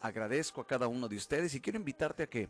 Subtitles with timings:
[0.00, 2.48] agradezco a cada uno de ustedes y quiero invitarte a que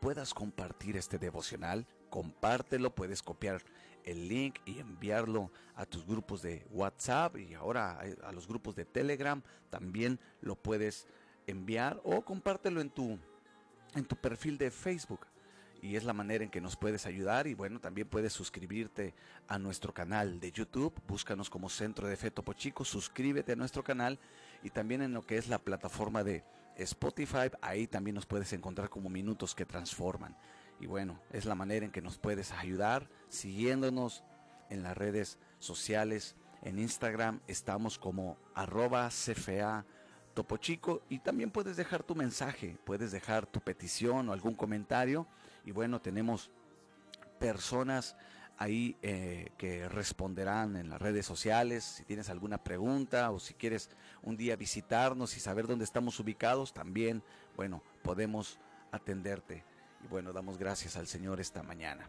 [0.00, 3.62] puedas compartir este devocional, compártelo, puedes copiar
[4.04, 8.84] el link y enviarlo a tus grupos de WhatsApp y ahora a los grupos de
[8.84, 11.06] Telegram, también lo puedes
[11.46, 13.18] enviar o compártelo en tu
[13.96, 15.26] en tu perfil de Facebook.
[15.82, 17.46] Y es la manera en que nos puedes ayudar.
[17.46, 19.14] Y bueno, también puedes suscribirte
[19.46, 23.84] a nuestro canal de YouTube, búscanos como Centro de Fe Topo Chico, suscríbete a nuestro
[23.84, 24.18] canal
[24.62, 26.44] y también en lo que es la plataforma de
[26.76, 30.36] Spotify, ahí también nos puedes encontrar como Minutos que Transforman.
[30.78, 34.22] Y bueno, es la manera en que nos puedes ayudar siguiéndonos
[34.68, 36.36] en las redes sociales.
[36.62, 39.86] En Instagram estamos como arroba CFA
[40.34, 45.26] Topo Chico y también puedes dejar tu mensaje, puedes dejar tu petición o algún comentario
[45.64, 46.50] y bueno, tenemos
[47.38, 48.16] personas
[48.58, 53.90] ahí eh, que responderán en las redes sociales si tienes alguna pregunta o si quieres
[54.22, 57.22] un día visitarnos y saber dónde estamos ubicados, también,
[57.56, 58.58] bueno, podemos
[58.92, 59.64] atenderte.
[60.04, 62.08] Y bueno, damos gracias al Señor esta mañana.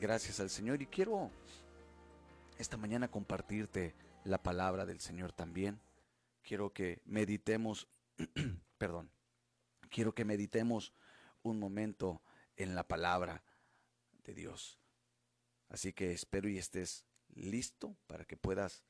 [0.00, 1.30] Gracias al Señor y quiero
[2.58, 3.94] esta mañana compartirte
[4.24, 5.80] la palabra del Señor también
[6.48, 7.88] quiero que meditemos,
[8.78, 9.10] perdón,
[9.90, 10.94] quiero que meditemos
[11.42, 12.22] un momento
[12.56, 13.44] en la palabra
[14.24, 14.78] de Dios.
[15.68, 18.84] Así que espero y estés listo para que puedas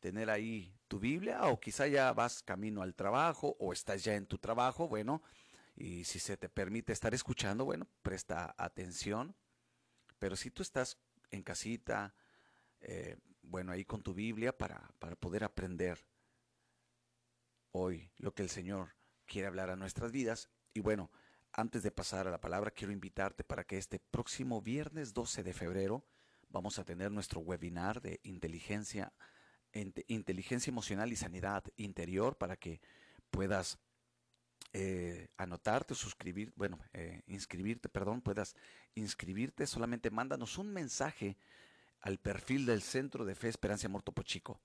[0.00, 4.26] tener ahí tu Biblia o quizá ya vas camino al trabajo o estás ya en
[4.26, 5.22] tu trabajo, bueno,
[5.76, 9.34] y si se te permite estar escuchando, bueno, presta atención.
[10.18, 10.98] Pero si tú estás
[11.30, 12.14] en casita,
[12.80, 16.04] eh, bueno, ahí con tu Biblia para, para poder aprender
[17.70, 20.50] hoy lo que el Señor quiere hablar a nuestras vidas.
[20.74, 21.10] Y bueno,
[21.52, 25.52] antes de pasar a la palabra, quiero invitarte para que este próximo viernes 12 de
[25.52, 26.04] febrero
[26.52, 29.12] vamos a tener nuestro webinar de inteligencia,
[30.06, 32.80] inteligencia emocional y sanidad interior para que
[33.30, 33.78] puedas
[34.74, 38.54] eh, anotarte suscribir, bueno, eh, inscribirte, perdón, puedas
[38.94, 41.36] inscribirte, solamente mándanos un mensaje
[42.00, 44.60] al perfil del Centro de Fe Esperanza Amor Topo Chico.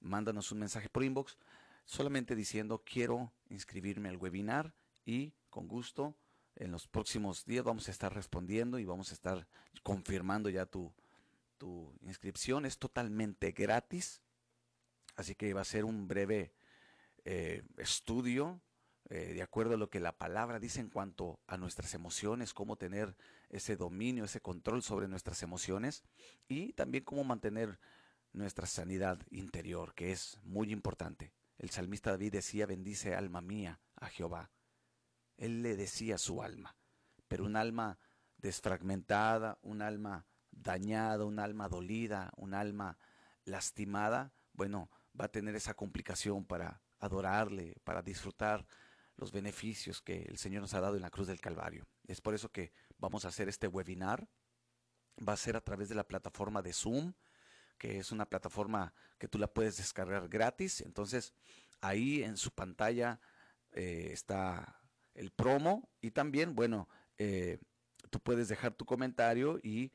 [0.00, 1.36] Mándanos un mensaje por inbox
[1.84, 4.72] solamente diciendo quiero inscribirme al webinar
[5.04, 6.16] y con gusto
[6.56, 9.46] en los próximos días vamos a estar respondiendo y vamos a estar
[9.82, 10.92] confirmando ya tu,
[11.58, 12.66] tu inscripción.
[12.66, 14.22] Es totalmente gratis,
[15.16, 16.52] así que va a ser un breve
[17.24, 18.60] eh, estudio
[19.10, 22.76] eh, de acuerdo a lo que la palabra dice en cuanto a nuestras emociones, cómo
[22.76, 23.16] tener
[23.50, 26.04] ese dominio, ese control sobre nuestras emociones
[26.48, 27.78] y también cómo mantener
[28.32, 31.32] nuestra sanidad interior, que es muy importante.
[31.58, 34.50] El salmista David decía, bendice alma mía a Jehová.
[35.36, 36.74] Él le decía su alma,
[37.28, 37.98] pero un alma
[38.38, 40.26] desfragmentada, un alma
[40.56, 42.98] dañada, un alma dolida, un alma
[43.44, 48.66] lastimada, bueno, va a tener esa complicación para adorarle, para disfrutar
[49.16, 51.86] los beneficios que el Señor nos ha dado en la cruz del Calvario.
[52.06, 54.28] Es por eso que vamos a hacer este webinar.
[55.26, 57.14] Va a ser a través de la plataforma de Zoom
[57.78, 60.80] que es una plataforma que tú la puedes descargar gratis.
[60.80, 61.34] Entonces,
[61.80, 63.20] ahí en su pantalla
[63.72, 64.80] eh, está
[65.14, 66.88] el promo y también, bueno,
[67.18, 67.58] eh,
[68.10, 69.92] tú puedes dejar tu comentario y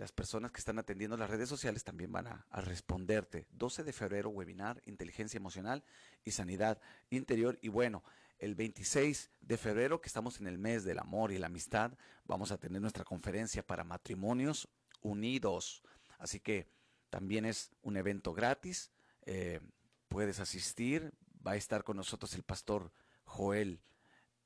[0.00, 3.46] las personas que están atendiendo las redes sociales también van a, responderte.
[3.50, 5.84] 12 de febrero, webinar, inteligencia emocional
[6.24, 6.80] y sanidad
[7.10, 7.58] interior.
[7.60, 8.02] Y bueno,
[8.38, 11.92] el 26 de febrero, que estamos en el mes del amor y la amistad,
[12.24, 14.70] vamos a tener nuestra conferencia para matrimonios
[15.02, 15.82] unidos.
[16.18, 16.66] Así que
[17.10, 18.90] también es un evento gratis.
[19.26, 19.60] Eh,
[20.08, 21.12] puedes asistir.
[21.46, 22.90] Va a estar con nosotros el pastor
[23.24, 23.82] Joel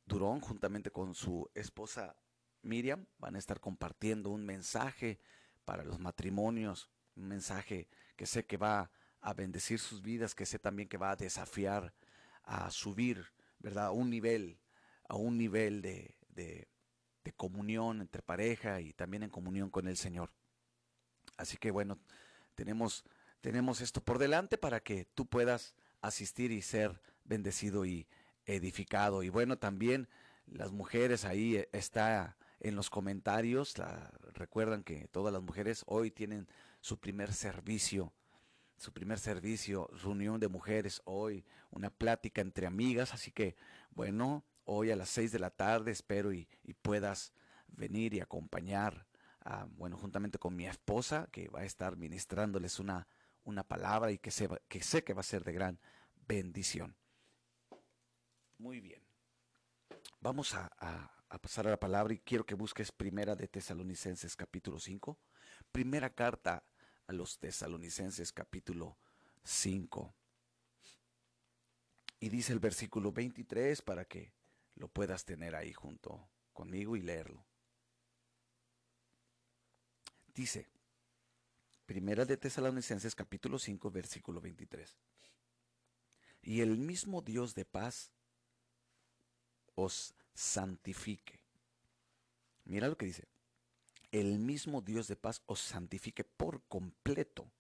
[0.04, 2.16] Durón juntamente con su esposa
[2.62, 3.06] Miriam.
[3.19, 5.21] Van a estar compartiendo un mensaje
[5.64, 6.91] para los matrimonios.
[7.16, 11.12] Un mensaje que sé que va a bendecir sus vidas, que sé también que va
[11.12, 11.94] a desafiar
[12.42, 13.25] a subir,
[13.58, 13.86] ¿verdad?
[13.86, 14.58] A un nivel,
[15.08, 16.69] a un nivel de, de,
[17.24, 20.30] de comunión entre pareja y también en comunión con el Señor.
[21.36, 21.98] Así que bueno,
[22.54, 23.04] tenemos,
[23.41, 28.06] tenemos esto por delante para que tú puedas asistir y ser bendecido y
[28.44, 29.22] edificado.
[29.22, 30.09] Y bueno, también
[30.47, 33.74] las mujeres ahí eh, está en los comentarios.
[34.34, 36.48] recuerdan que todas las mujeres hoy tienen
[36.80, 38.12] su primer servicio,
[38.77, 43.15] su primer servicio, reunión de mujeres hoy, una plática entre amigas.
[43.15, 43.56] Así que
[43.91, 46.48] bueno, hoy a las seis de la tarde espero y,
[46.83, 47.33] puedas
[47.68, 49.06] venir y acompañar
[49.77, 53.06] bueno, juntamente con mi esposa, que va a estar ministrándoles una,
[53.45, 54.30] una palabra y que,
[54.68, 55.78] que sé que va a ser de gran
[56.27, 56.97] bendición.
[58.59, 59.03] Muy bien.
[60.21, 65.18] Vamos a, pasar a la palabra y quiero que busques primera de Tesalonicenses capítulo 5.
[65.72, 66.65] Primera carta
[67.06, 68.97] a los Tesalonicenses capítulo
[69.42, 70.15] 5.
[72.21, 74.32] Y dice el versículo 23 para que
[74.76, 77.44] lo puedas tener ahí junto conmigo y leerlo.
[80.34, 80.68] Dice,
[81.86, 84.97] Primera de Tesalonicenses capítulo 5 versículo 23.
[86.41, 88.10] Y el mismo Dios de paz
[89.74, 91.41] os santifique.
[92.65, 93.28] Mira lo que dice.
[94.10, 97.51] El mismo Dios de paz os santifique por completo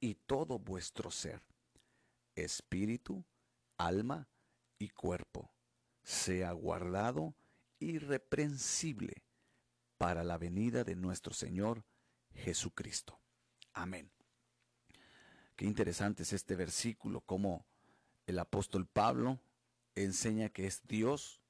[0.00, 1.42] y todo vuestro ser,
[2.36, 3.24] espíritu,
[3.76, 4.28] alma
[4.78, 5.50] y cuerpo,
[6.02, 7.34] sea guardado
[7.80, 9.24] irreprensible
[9.98, 11.84] para la venida de nuestro Señor
[12.34, 13.18] Jesucristo.
[13.72, 14.10] Amén.
[15.56, 17.64] Qué interesante es este versículo, como
[18.26, 19.40] el apóstol Pablo
[19.94, 21.40] enseña que es Dios,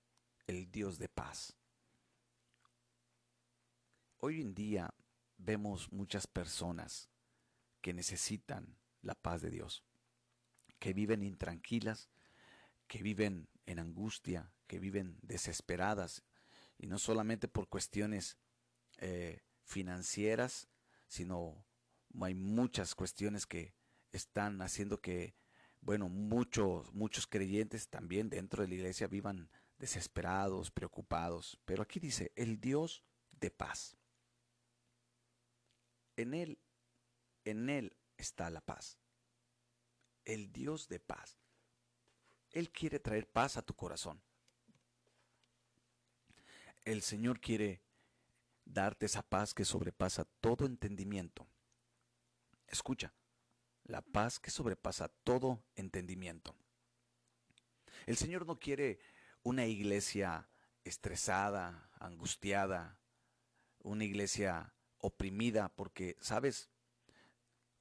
[0.46, 1.56] el Dios de paz.
[4.19, 4.94] Hoy en día
[5.38, 7.08] vemos muchas personas
[7.81, 9.85] que necesitan la paz de Dios,
[10.79, 12.08] que viven intranquilas,
[12.87, 16.23] que viven en angustia, que viven desesperadas,
[16.79, 18.38] y no solamente por cuestiones
[18.99, 20.69] eh, financieras,
[21.06, 21.64] sino
[22.20, 23.75] hay muchas cuestiones que
[24.12, 25.35] están haciendo que,
[25.81, 29.50] bueno, muchos, muchos creyentes también dentro de la iglesia vivan
[29.84, 31.58] desesperados, preocupados.
[31.66, 33.98] Pero aquí dice, el Dios de paz.
[36.16, 36.58] En Él,
[37.44, 38.98] en Él está la paz.
[40.25, 41.36] El Dios de paz.
[42.50, 44.22] Él quiere traer paz a tu corazón.
[46.87, 47.82] El Señor quiere
[48.64, 51.46] darte esa paz que sobrepasa todo entendimiento.
[52.69, 53.12] Escucha,
[53.82, 56.56] la paz que sobrepasa todo entendimiento.
[58.06, 58.98] El Señor no quiere
[59.44, 60.49] una iglesia
[60.82, 62.99] estresada, angustiada,
[63.79, 66.70] una iglesia oprimida, porque, ¿sabes?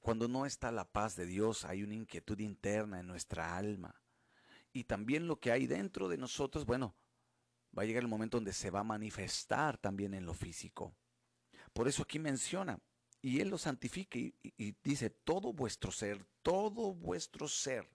[0.00, 4.00] Cuando no está la paz de Dios, hay una inquietud interna en nuestra alma.
[4.72, 6.94] Y también lo que hay dentro de nosotros, bueno,
[7.76, 10.94] va a llegar el momento donde se va a manifestar también en lo físico.
[11.72, 12.78] Por eso aquí menciona,
[13.22, 17.88] y Él lo santifica y, y, dice, todo vuestro ser, todo vuestro ser.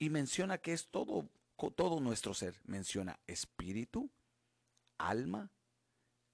[0.00, 1.30] Y menciona que es todo,
[1.68, 2.58] todo nuestro ser.
[2.64, 4.10] Menciona espíritu,
[4.96, 5.50] alma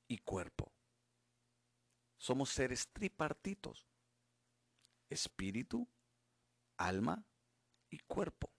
[0.07, 0.73] y cuerpo.
[2.17, 3.89] Somos seres tripartitos.
[5.11, 5.89] Espíritu,
[6.77, 7.25] alma
[7.91, 8.51] y cuerpo.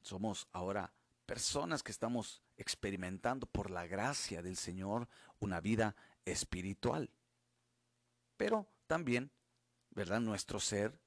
[0.00, 0.92] Somos ahora
[1.26, 5.08] personas que estamos experimentando por la gracia del Señor
[5.38, 7.10] una vida espiritual.
[8.36, 9.30] Pero también,
[9.90, 10.20] ¿verdad?
[10.20, 11.00] Nuestro ser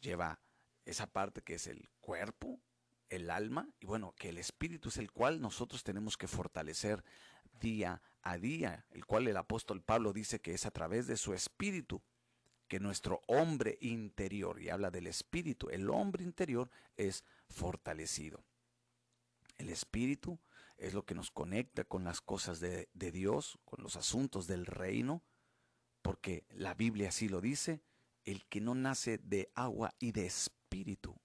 [0.00, 0.40] lleva
[0.84, 2.60] esa parte que es el cuerpo,
[3.08, 7.04] el alma, y bueno, que el espíritu es el cual nosotros tenemos que fortalecer
[7.60, 11.32] día a día, el cual el apóstol Pablo dice que es a través de su
[11.32, 12.02] espíritu
[12.68, 18.44] que nuestro hombre interior, y habla del espíritu, el hombre interior es fortalecido.
[19.58, 20.38] El espíritu
[20.76, 25.22] es lo que nos conecta con las cosas de, Dios, con los asuntos del reino,
[26.02, 27.82] porque la Biblia así lo dice,
[28.24, 31.16] el que no nace de agua y de espíritu.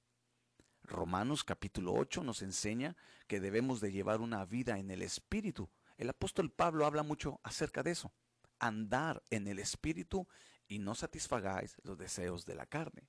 [0.92, 2.98] Romanos capítulo 8 nos enseña
[3.28, 5.70] que debemos de llevar una vida en el espíritu.
[5.98, 8.12] El apóstol Pablo habla mucho acerca de eso.
[8.60, 10.28] Andar en el espíritu
[10.68, 13.08] y no satisfagáis los deseos de la carne.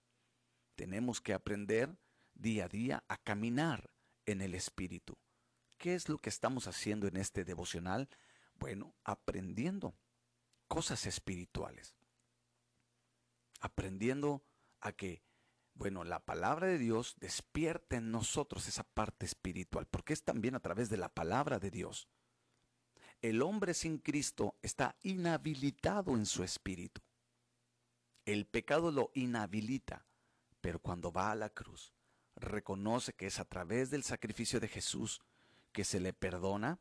[0.77, 1.99] Tenemos que aprender
[2.35, 3.91] día a día a caminar
[4.27, 5.19] en el espíritu.
[5.77, 8.09] ¿Qué es lo que estamos haciendo en este devocional?
[8.55, 9.97] Bueno, aprendiendo
[10.69, 11.97] cosas espirituales.
[13.61, 14.45] Aprendiendo
[14.81, 15.25] a que,
[15.75, 20.61] bueno, la palabra de Dios despierte en nosotros esa parte espiritual, porque es también a
[20.61, 22.09] través de la palabra de Dios.
[23.21, 27.01] El hombre sin Cristo está inhabilitado en su espíritu.
[28.25, 30.07] El pecado lo inhabilita,
[30.61, 31.93] pero cuando va a la cruz,
[32.37, 35.21] reconoce que es a través del sacrificio de Jesús
[35.73, 36.81] que se le perdona,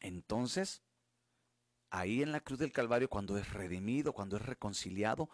[0.00, 0.82] entonces
[1.90, 5.28] ahí en la cruz del Calvario, cuando es redimido, cuando es reconciliado,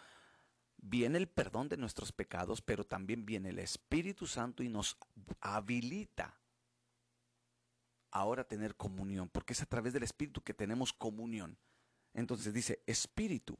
[0.78, 4.96] viene el perdón de nuestros pecados, pero también viene el Espíritu Santo y nos
[5.40, 6.38] habilita
[8.10, 11.58] ahora a tener comunión, porque es a través del Espíritu que tenemos comunión.
[12.14, 13.58] Entonces dice Espíritu,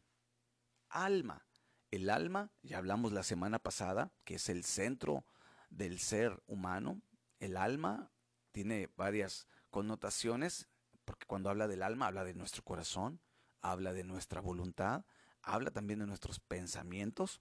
[0.89, 1.45] alma.
[1.91, 5.25] El alma, ya hablamos la semana pasada, que es el centro
[5.71, 7.01] del ser humano.
[7.41, 8.11] El alma
[8.53, 10.69] tiene varias connotaciones,
[11.05, 13.21] porque cuando habla del alma habla de nuestro corazón,
[13.63, 15.05] habla de nuestra voluntad,
[15.49, 17.41] habla también de nuestros pensamientos,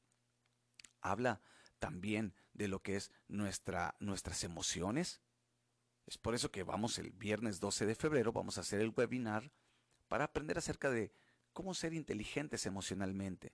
[1.02, 1.42] habla
[1.80, 5.22] también de lo que es nuestra, nuestras emociones.
[6.06, 9.52] Es por eso que vamos el viernes 12 de febrero, vamos a hacer el webinar
[10.08, 11.12] para aprender acerca de
[11.54, 13.54] cómo ser inteligentes emocionalmente,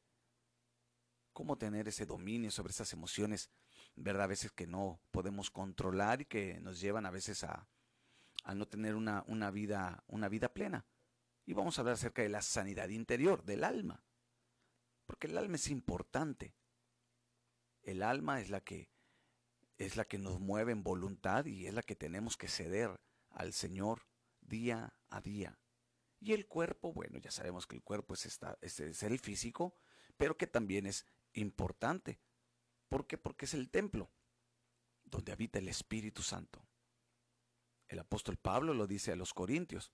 [1.34, 3.50] cómo tener ese dominio sobre esas emociones
[3.96, 4.24] ¿verdad?
[4.24, 7.68] A veces que no podemos controlar y que nos llevan a veces a,
[8.44, 10.86] a no tener una, una, vida, una vida plena.
[11.46, 14.04] Y vamos a hablar acerca de la sanidad interior, del alma.
[15.14, 16.56] Porque el alma es importante.
[17.84, 18.90] El alma es la que
[19.78, 23.54] es la que nos mueve en voluntad y es la que tenemos que ceder al
[23.54, 24.08] Señor
[24.42, 25.60] día a día.
[26.20, 29.76] Y el cuerpo, bueno, ya sabemos que el cuerpo es, es el físico,
[30.18, 32.20] pero que también es importante.
[32.90, 33.20] ¿Por qué?
[33.20, 34.12] Porque es el templo
[35.04, 36.68] donde habita el Espíritu Santo.
[37.88, 39.94] El apóstol Pablo lo dice a los Corintios,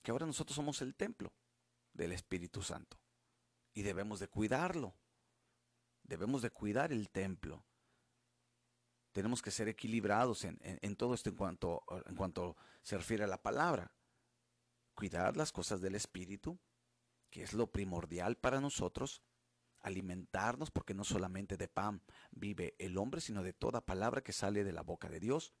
[0.00, 1.34] que ahora nosotros somos el templo
[1.92, 3.01] del Espíritu Santo
[3.74, 4.94] y debemos de cuidarlo.
[6.02, 7.64] Debemos de cuidar el templo.
[9.12, 13.28] Tenemos que ser equilibrados en, en todo esto en cuanto, en cuanto se refiere a
[13.28, 13.92] la palabra
[14.94, 16.58] cuidar las cosas del Espíritu,
[17.30, 19.22] que es lo primordial para nosotros,
[19.80, 24.64] alimentarnos, porque no solamente de pan vive el hombre, sino de toda palabra que sale
[24.64, 25.52] de la boca de Dios.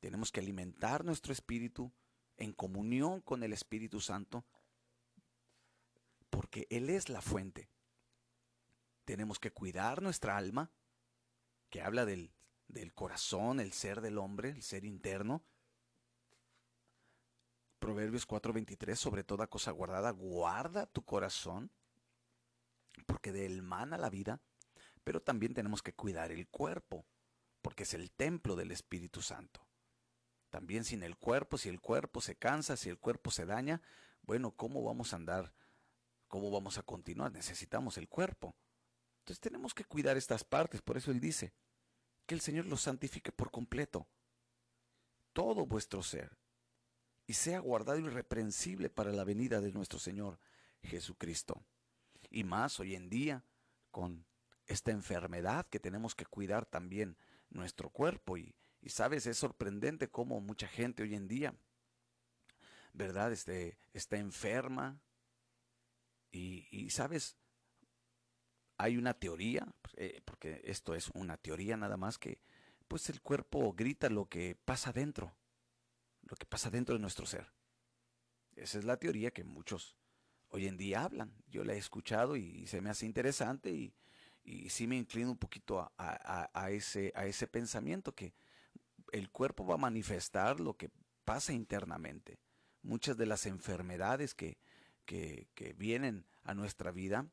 [0.00, 1.92] Tenemos que alimentar nuestro espíritu
[2.36, 4.44] en comunión con el Espíritu Santo,
[6.30, 7.68] porque Él es la fuente.
[9.04, 10.70] Tenemos que cuidar nuestra alma,
[11.70, 12.32] que habla del,
[12.68, 15.44] del corazón, el ser del hombre, el ser interno,
[17.78, 21.70] Proverbios 4:23, sobre toda cosa guardada, guarda tu corazón,
[23.06, 24.40] porque de él mana la vida,
[25.04, 27.06] pero también tenemos que cuidar el cuerpo,
[27.62, 29.66] porque es el templo del Espíritu Santo.
[30.50, 33.82] También sin el cuerpo, si el cuerpo se cansa, si el cuerpo se daña,
[34.22, 35.52] bueno, ¿cómo vamos a andar?
[36.28, 37.32] ¿Cómo vamos a continuar?
[37.32, 38.54] Necesitamos el cuerpo.
[39.20, 41.52] Entonces tenemos que cuidar estas partes, por eso él dice,
[42.26, 44.06] que el Señor los santifique por completo.
[45.32, 46.36] Todo vuestro ser,
[47.26, 50.38] y sea guardado irreprensible para la venida de nuestro Señor
[50.82, 51.62] Jesucristo.
[52.30, 53.44] Y más hoy en día,
[53.90, 54.24] con
[54.66, 57.16] esta enfermedad que tenemos que cuidar también
[57.50, 58.36] nuestro cuerpo.
[58.36, 58.54] Y,
[58.86, 61.54] sabes, es sorprendente cómo mucha gente hoy en día,
[62.92, 63.32] ¿verdad?
[63.32, 65.00] Este, está enferma.
[66.32, 67.36] Y, y sabes,
[68.78, 69.66] hay una teoría,
[69.96, 72.40] eh, porque esto es una teoría nada más que,
[72.88, 75.36] pues el cuerpo grita lo que pasa dentro
[76.26, 77.52] lo que pasa dentro de nuestro ser.
[78.54, 79.96] Esa es la teoría que muchos
[80.48, 81.32] hoy en día hablan.
[81.48, 83.94] Yo la he escuchado y, se me hace interesante y,
[84.44, 88.34] y, sí me inclino un poquito a, ese, a ese pensamiento que
[89.12, 90.90] el cuerpo va a manifestar lo que
[91.24, 92.38] pasa internamente.
[92.82, 94.58] Muchas de las enfermedades que,
[95.06, 97.26] que, vienen a nuestra vida,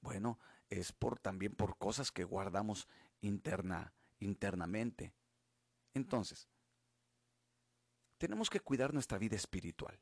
[0.00, 2.88] bueno, es por también por cosas que guardamos
[3.20, 5.12] interna, internamente.
[5.94, 6.48] Entonces,
[8.18, 9.98] tenemos que cuidar nuestra vida espiritual.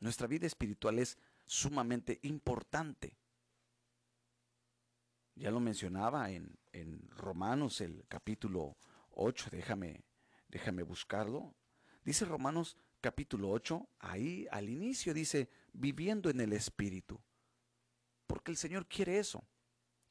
[0.00, 3.18] Nuestra vida espiritual es sumamente importante.
[5.34, 6.58] Ya lo mencionaba en,
[7.10, 8.76] Romanos el capítulo
[9.10, 10.04] 8, déjame,
[10.48, 11.54] déjame buscarlo.
[12.04, 17.20] Dice Romanos capítulo 8, ahí al inicio dice, viviendo en el Espíritu.
[18.26, 19.44] Porque el Señor quiere eso,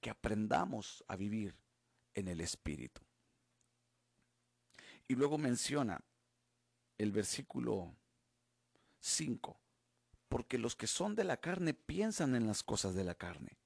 [0.02, 1.56] que aprendamos a vivir
[2.14, 3.02] en el Espíritu.
[5.08, 6.04] Y luego menciona,
[6.98, 7.96] el versículo
[9.00, 9.60] 5.
[10.28, 13.58] Porque los que son de la carne piensan en las cosas de la carne,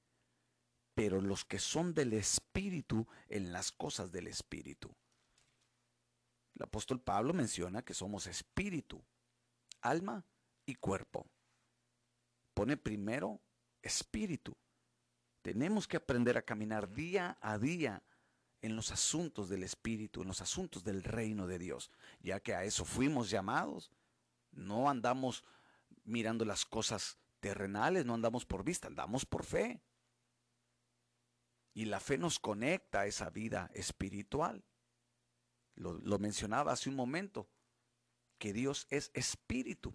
[0.94, 4.94] pero los que son del Espíritu en las cosas del Espíritu.
[6.54, 9.02] El apóstol Pablo menciona que somos espíritu,
[9.82, 10.24] alma
[10.64, 11.30] y cuerpo.
[12.54, 13.40] Pone primero
[13.82, 14.56] espíritu.
[15.42, 18.02] Tenemos que aprender a caminar día a día
[18.62, 22.64] en los asuntos del Espíritu, en los asuntos del reino de Dios, ya que a
[22.64, 23.90] eso fuimos llamados.
[24.52, 25.44] No andamos
[26.04, 29.82] mirando las cosas terrenales, no andamos por vista, andamos por fe.
[31.74, 34.64] Y la fe nos conecta a esa vida espiritual.
[35.74, 37.48] Lo, lo mencionaba hace un momento,
[38.42, 39.94] que Dios es espíritu.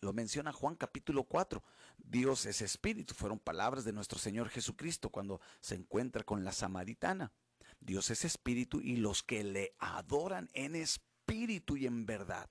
[0.00, 1.62] Lo menciona Juan capítulo 4.
[1.98, 3.14] Dios es espíritu.
[3.14, 7.32] Fueron palabras de nuestro Señor Jesucristo cuando se encuentra con la samaritana.
[7.78, 12.50] Dios es espíritu y los que le adoran en espíritu y en verdad.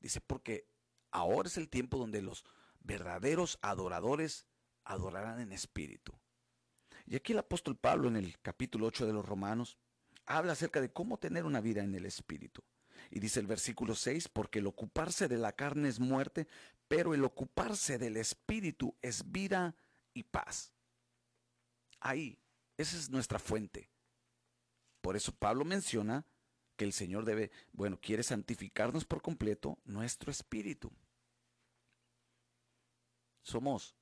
[0.00, 0.66] Dice, porque
[1.10, 2.46] ahora es el tiempo donde los
[2.78, 4.46] verdaderos adoradores
[4.84, 6.18] adorarán en espíritu.
[7.04, 9.76] Y aquí el apóstol Pablo en el capítulo 8 de los Romanos
[10.24, 12.64] habla acerca de cómo tener una vida en el espíritu.
[13.10, 16.46] Y dice el versículo 6, porque el ocuparse de la carne es muerte,
[16.88, 19.74] pero el ocuparse del espíritu es vida
[20.14, 20.72] y paz.
[22.00, 22.38] Ahí
[22.80, 23.90] esa es nuestra fuente.
[25.02, 26.24] Por eso Pablo menciona
[26.76, 30.90] que el Señor debe, bueno, quiere santificarnos por completo nuestro espíritu.
[33.42, 33.94] Somos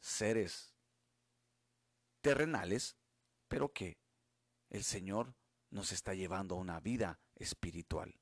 [0.00, 0.74] seres
[2.20, 2.96] terrenales,
[3.46, 3.96] pero que
[4.70, 5.36] el Señor
[5.70, 8.20] nos está llevando a una vida espiritual.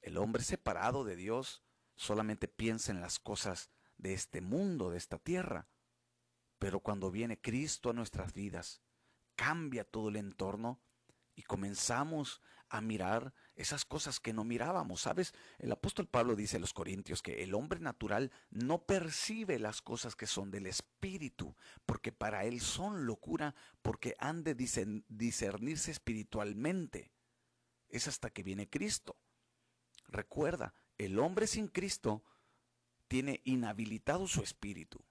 [0.00, 1.62] El hombre separado de Dios
[1.94, 5.68] solamente piensa en las cosas de este mundo, de esta tierra.
[6.58, 8.82] Pero cuando viene Cristo a nuestras vidas,
[9.34, 10.80] cambia todo el entorno
[11.34, 15.02] y comenzamos a mirar esas cosas que no mirábamos.
[15.02, 15.34] ¿Sabes?
[15.58, 20.16] El apóstol Pablo dice a los Corintios que el hombre natural no percibe las cosas
[20.16, 21.54] que son del Espíritu,
[21.86, 27.12] porque para él son locura, porque han de discernirse espiritualmente.
[27.88, 29.16] Es hasta que viene Cristo.
[30.08, 32.24] Recuerda, el hombre sin Cristo
[33.08, 35.04] tiene inhabilitado su espíritu.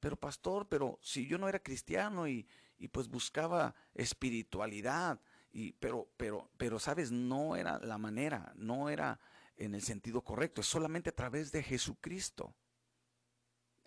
[0.00, 2.46] Pero pastor, pero si yo no era cristiano y,
[2.78, 9.18] y pues buscaba espiritualidad, y, pero, pero, pero, sabes, no era la manera, no era
[9.56, 12.54] en el sentido correcto, es solamente a través de Jesucristo.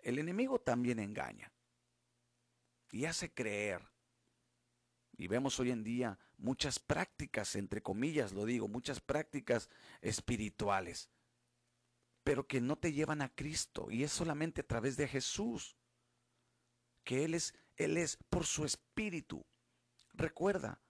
[0.00, 1.52] El enemigo también engaña
[2.90, 3.88] y hace creer.
[5.16, 11.10] Y vemos hoy en día muchas prácticas, entre comillas lo digo, muchas prácticas espirituales,
[12.24, 15.76] pero que no te llevan a Cristo y es solamente a través de Jesús,
[17.04, 19.44] que Él es, Él es por su espíritu.
[20.12, 20.80] Recuerda,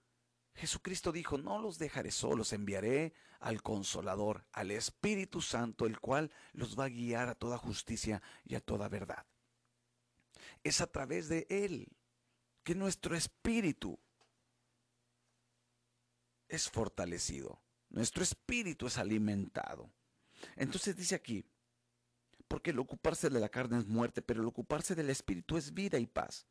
[0.55, 6.77] Jesucristo dijo, no los dejaré solos, enviaré al consolador, al Espíritu Santo, el cual los
[6.77, 9.25] va a guiar a toda justicia y a toda verdad.
[10.63, 11.87] Es a través de Él
[12.63, 13.99] que nuestro espíritu
[16.47, 19.89] es fortalecido, nuestro espíritu es alimentado.
[20.55, 21.45] Entonces dice aquí,
[22.47, 25.97] porque el ocuparse de la carne es muerte, pero el ocuparse del espíritu es vida
[25.97, 26.45] y paz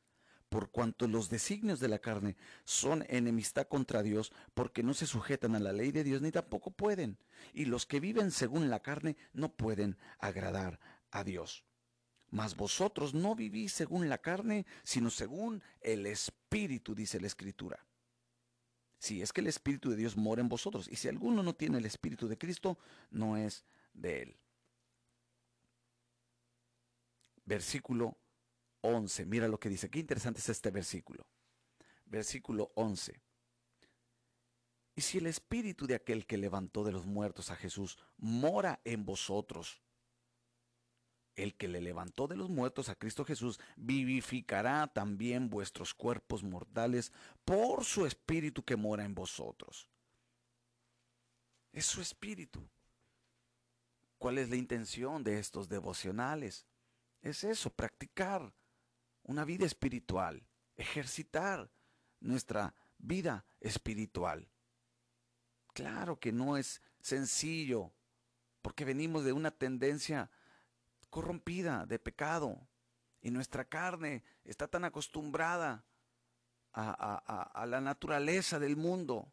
[0.53, 5.57] por cuanto los designios de la carne son enemistad contra Dios, porque no se sujetan
[5.57, 7.17] a la ley de Dios ni tampoco pueden.
[7.55, 10.79] Y los que viven según la carne no pueden agradar
[11.11, 11.65] a Dios.
[12.29, 17.87] Mas vosotros no vivís según la carne, sino según el Espíritu, dice la Escritura.
[18.99, 21.79] Si es que el Espíritu de Dios mora en vosotros, y si alguno no tiene
[21.79, 22.79] el Espíritu de Cristo,
[23.11, 24.37] no es de él.
[27.47, 28.19] Versículo
[28.83, 29.27] 11.
[29.27, 29.91] Mira lo que dice.
[29.91, 31.27] Qué interesante es este versículo.
[32.05, 33.21] Versículo 11.
[34.95, 39.07] Y si el espíritu de aquel que levantó de los muertos a Jesús mora en
[39.07, 39.81] vosotros,
[41.35, 47.11] el que le levantó de los muertos a Cristo Jesús vivificará también vuestros cuerpos mortales
[47.45, 49.89] por su espíritu que mora en vosotros.
[51.73, 52.61] Es su espíritu.
[54.19, 56.67] ¿Cuál es la intención de estos devocionales?
[57.23, 58.53] Es eso, practicar
[59.23, 61.71] una vida espiritual, ejercitar
[62.21, 64.49] nuestra vida espiritual.
[65.73, 67.93] Claro que no es sencillo,
[68.61, 70.31] porque venimos de una tendencia
[71.11, 72.69] corrompida de pecado
[73.21, 75.85] y nuestra carne está tan acostumbrada
[76.73, 79.33] a, la naturaleza del mundo.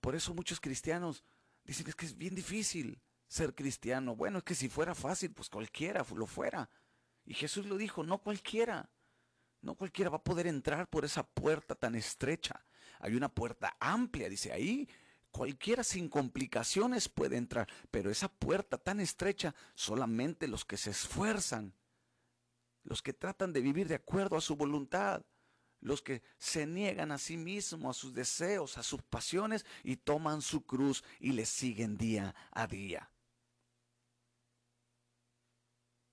[0.00, 1.24] Por eso muchos cristianos
[1.64, 4.14] dicen es que es bien difícil ser cristiano.
[4.14, 6.68] Bueno, es que si fuera fácil, pues cualquiera lo fuera.
[7.30, 8.90] Y Jesús lo dijo, no cualquiera,
[9.62, 12.66] no cualquiera va a poder entrar por esa puerta tan estrecha.
[12.98, 14.88] Hay una puerta amplia, dice ahí,
[15.30, 21.72] cualquiera sin complicaciones puede entrar, pero esa puerta tan estrecha solamente los que se esfuerzan,
[22.82, 25.22] los que tratan de vivir de acuerdo a su voluntad,
[25.78, 30.42] los que se niegan a sí mismos, a sus deseos, a sus pasiones y toman
[30.42, 33.08] su cruz y le siguen día a día.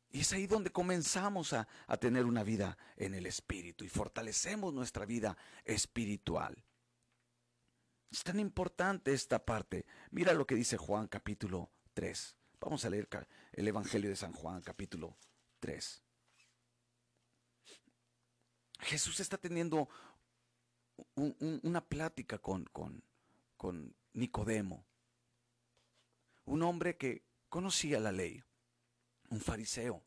[0.10, 1.68] Y es ahí donde comenzamos a,
[2.00, 6.64] tener una vida en el Espíritu y fortalecemos nuestra vida espiritual.
[8.10, 9.86] Es tan importante esta parte.
[10.12, 12.36] Mira lo que dice Juan capítulo 3.
[12.62, 13.10] Vamos a leer
[13.52, 15.18] el Evangelio de San Juan capítulo
[15.60, 16.02] 3.
[18.80, 19.90] Jesús está teniendo
[21.16, 23.04] una plática con, con,
[23.56, 24.86] con Nicodemo,
[26.46, 28.44] un hombre que conocía la ley,
[29.30, 30.04] un fariseo.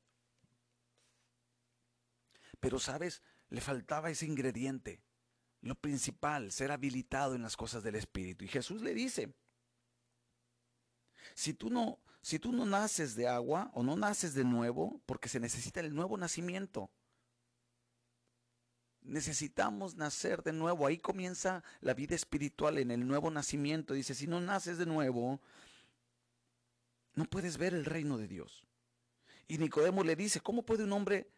[2.58, 3.22] Pero, ¿sabes?
[3.48, 5.02] Le faltaba ese ingrediente,
[5.62, 8.44] lo principal, ser habilitado en las cosas del Espíritu.
[8.44, 9.34] Y Jesús le dice,
[11.34, 15.28] si tú no, si tú no naces de agua o no naces de nuevo, porque
[15.28, 16.90] se necesita el nuevo nacimiento.
[19.02, 20.86] Necesitamos nacer de nuevo.
[20.86, 23.94] Ahí comienza la vida espiritual en el nuevo nacimiento.
[23.94, 25.40] Dice, si no naces de nuevo,
[27.14, 28.66] no puedes ver el reino de Dios.
[29.50, 31.28] Y Nicodemo le dice, ¿cómo puede un hombre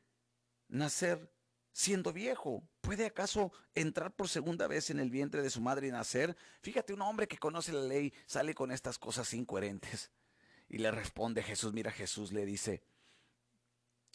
[0.68, 1.32] nacer
[1.72, 2.62] siendo viejo?
[2.82, 6.36] ¿Puede acaso entrar por segunda vez en el vientre de su madre y nacer?
[6.60, 10.10] Fíjate, un hombre que conoce la ley sale con estas cosas incoherentes.
[10.68, 12.82] Y le responde Jesús, mira Jesús le dice,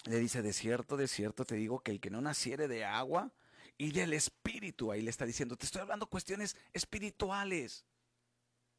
[0.05, 3.33] le dice, de cierto, de cierto te digo que el que no naciere de agua
[3.79, 7.83] y del espíritu, ahí le está diciendo, te estoy hablando cuestiones espirituales.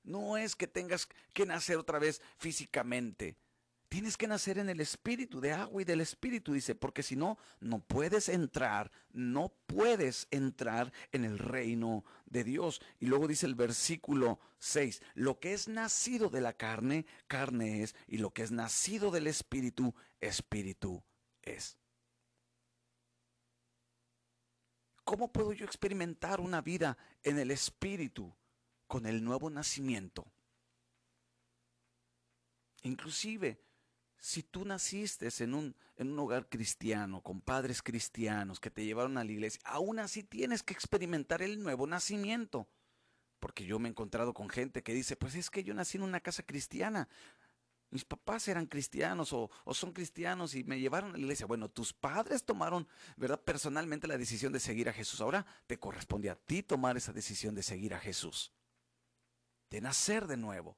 [0.04, 3.36] No es que tengas que nacer otra vez físicamente.
[3.88, 7.38] Tienes que nacer en el espíritu, de agua y del espíritu, dice, porque si no,
[7.60, 12.82] no puedes entrar, no puedes entrar en el reino de Dios.
[13.00, 17.94] Y luego dice el versículo 6, lo que es nacido de la carne, carne es,
[18.06, 21.02] y lo que es nacido del espíritu, espíritu
[21.40, 21.78] es.
[25.02, 28.36] ¿Cómo puedo yo experimentar una vida en el espíritu
[28.86, 30.30] con el nuevo nacimiento?
[32.82, 33.58] Inclusive,
[34.20, 39.16] si tú naciste en un, en un hogar cristiano, con padres cristianos que te llevaron
[39.16, 42.68] a la iglesia, aún así tienes que experimentar el nuevo nacimiento.
[43.38, 46.02] Porque yo me he encontrado con gente que dice, pues es que yo nací en
[46.02, 47.08] una casa cristiana.
[47.90, 51.46] Mis papás eran cristianos o, o, son cristianos y me llevaron a la iglesia.
[51.46, 53.40] Bueno, tus padres tomaron, ¿verdad?
[53.40, 55.20] Personalmente la decisión de seguir a Jesús.
[55.20, 58.52] Ahora te corresponde a ti tomar esa decisión de seguir a Jesús.
[59.70, 60.76] De nacer de nuevo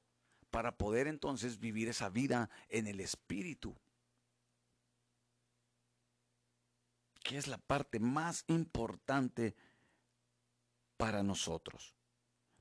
[0.51, 3.75] para poder entonces vivir esa vida en el Espíritu.
[7.23, 9.55] Que es la parte más importante
[10.97, 11.95] para nosotros.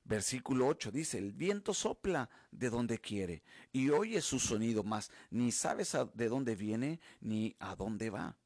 [0.04, 5.52] Versículo 8 dice, el viento sopla de donde quiere y oye su sonido, más ni
[5.52, 8.38] sabes de dónde viene ni a dónde va.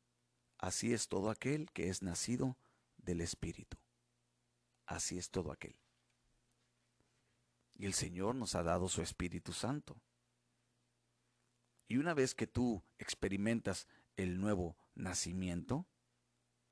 [0.58, 2.56] Así es todo aquel que es nacido
[2.96, 3.76] del Espíritu.
[4.86, 5.76] Así es todo aquel.
[7.74, 10.00] Y el Señor nos ha dado su Espíritu Santo.
[11.88, 15.86] Y una vez que tú experimentas el nuevo nacimiento,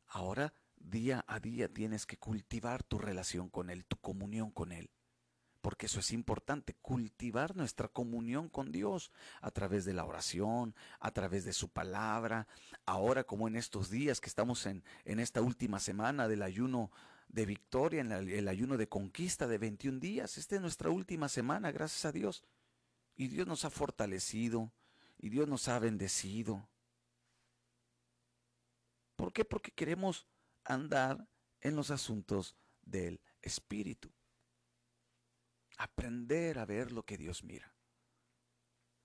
[0.06, 4.90] ahora día a día tienes que cultivar tu relación con Él, tu comunión con Él.
[5.60, 11.12] Porque eso es importante, cultivar nuestra comunión con Dios a través de la oración, a
[11.12, 12.48] través de su palabra.
[12.84, 16.90] Ahora como en estos días que estamos en, en esta última semana del ayuno
[17.32, 20.36] de victoria, en el ayuno de conquista de 21 días.
[20.36, 22.44] Esta es nuestra última semana, gracias a Dios.
[23.16, 24.70] Y Dios nos ha fortalecido,
[25.18, 26.68] y Dios nos ha bendecido.
[29.16, 29.44] ¿Por qué?
[29.44, 30.26] Porque queremos
[30.64, 31.26] andar
[31.60, 34.12] en los asuntos del Espíritu.
[35.78, 37.74] Aprender a ver lo que Dios mira.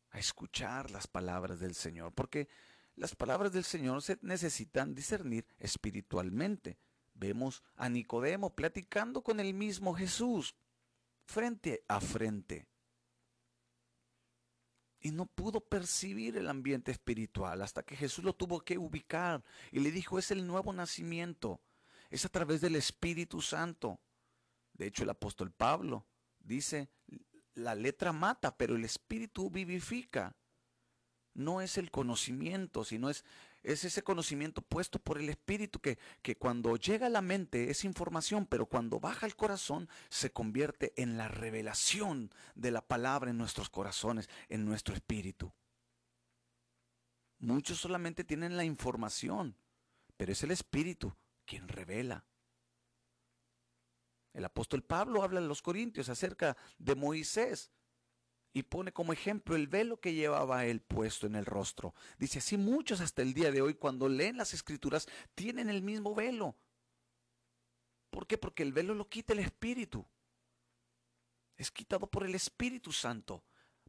[0.10, 2.14] A escuchar las palabras del Señor.
[2.14, 2.50] Porque
[2.96, 6.78] las palabras del Señor se necesitan discernir espiritualmente
[7.18, 10.56] vemos a Nicodemo platicando con el mismo Jesús,
[11.26, 12.68] frente a frente.
[15.00, 19.80] Y no pudo percibir el ambiente espiritual hasta que Jesús lo tuvo que ubicar y
[19.80, 21.62] le dijo, es el nuevo nacimiento,
[22.10, 24.00] es a través del Espíritu Santo.
[24.74, 26.08] De hecho, el apóstol Pablo
[26.40, 26.90] dice,
[27.54, 30.36] la letra mata, pero el Espíritu vivifica.
[31.34, 33.24] No es el conocimiento, sino es
[33.68, 37.84] es ese conocimiento puesto por el Espíritu que, que cuando llega a la mente es
[37.84, 43.38] información, pero cuando baja al corazón se convierte en la revelación de la palabra en
[43.38, 45.52] nuestros corazones, en nuestro espíritu.
[47.40, 49.58] Muchos solamente tienen la información,
[50.16, 51.14] pero es el Espíritu
[51.46, 52.26] quien revela.
[54.34, 57.72] El apóstol Pablo habla en los Corintios acerca de Moisés
[58.58, 61.94] y pone como ejemplo el velo que llevaba él puesto en el rostro.
[62.18, 66.16] Dice, así muchos hasta el día de hoy cuando leen las escrituras tienen el mismo
[66.16, 66.56] velo.
[68.10, 68.38] ¿Por qué?
[68.40, 70.08] Porque el velo lo quita el Espíritu.
[71.56, 73.44] Es quitado por el Espíritu Santo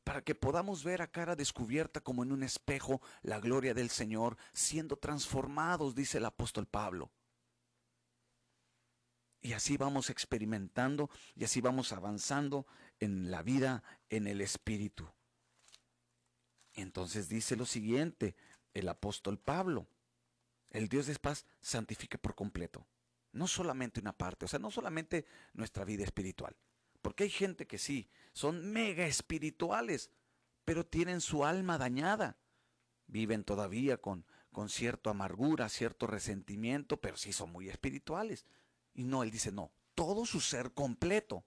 [0.05, 4.37] para que podamos ver a cara descubierta como en un espejo la gloria del Señor,
[4.53, 7.11] siendo transformados, dice el apóstol Pablo.
[9.41, 12.67] Y así vamos experimentando y así vamos avanzando
[12.99, 15.09] en la vida en el Espíritu.
[16.75, 18.37] Entonces dice lo siguiente
[18.75, 19.89] el apóstol Pablo,
[20.71, 22.87] el Dios de paz santifica por completo,
[23.33, 26.57] no solamente una parte, o sea, no solamente nuestra vida espiritual,
[27.03, 30.11] porque hay gente que sí, son mega espirituales,
[30.65, 32.37] pero tienen su alma dañada,
[33.07, 38.45] viven todavía con, con cierta amargura, cierto resentimiento, pero sí son muy espirituales.
[38.99, 41.45] Y no, él dice, no, todo su ser completo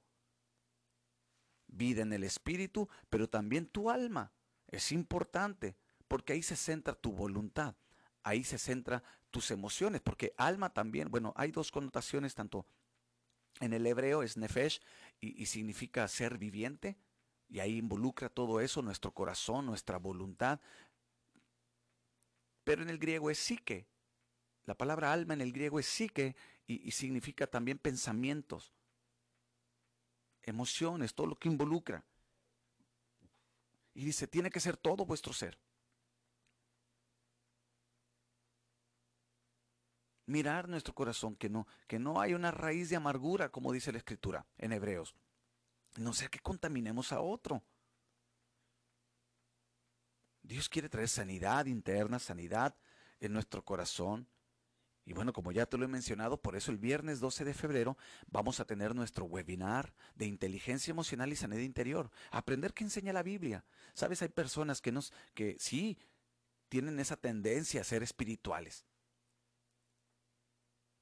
[1.67, 4.31] vida en el espíritu, pero también tu alma.
[4.69, 5.75] Es importante
[6.07, 7.75] porque ahí se centra tu voluntad,
[8.23, 12.65] ahí se centra tus emociones, porque alma también, bueno, hay dos connotaciones, tanto
[13.59, 14.79] en el hebreo es nefesh
[15.19, 16.95] y, y significa ser viviente,
[17.49, 20.61] y ahí involucra todo eso, nuestro corazón, nuestra voluntad,
[22.63, 23.87] pero en el griego es psique.
[24.63, 28.73] La palabra alma en el griego es psique y, significa también pensamientos,
[30.41, 32.05] emociones, todo lo que involucra.
[33.93, 35.59] Y dice, tiene que ser todo vuestro ser.
[40.31, 43.97] mirar nuestro corazón, que no, que no hay una raíz de amargura, como dice la
[43.97, 45.13] escritura en Hebreos.
[45.97, 47.61] No sea que contaminemos a otro.
[50.41, 52.75] Dios quiere traer sanidad interna, sanidad
[53.19, 54.27] en nuestro corazón.
[55.05, 57.97] Y bueno, como ya te lo he mencionado, por eso el viernes 12 de febrero
[58.27, 62.11] vamos a tener nuestro webinar de inteligencia emocional y sanidad interior.
[62.29, 63.65] Aprender qué enseña la Biblia.
[63.93, 65.97] Sabes, hay personas que nos, que sí
[66.69, 68.85] tienen esa tendencia a ser espirituales.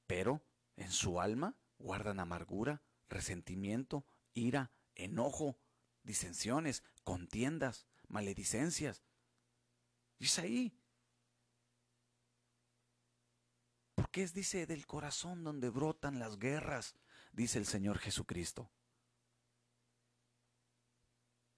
[0.06, 0.42] Pero
[0.76, 5.58] en su alma guardan amargura, resentimiento, ira, enojo,
[6.02, 9.02] disensiones, contiendas, maledicencias.
[10.18, 10.79] Y es ahí.
[14.10, 16.96] Porque es, dice, del corazón donde brotan las guerras,
[17.30, 18.68] dice el Señor Jesucristo.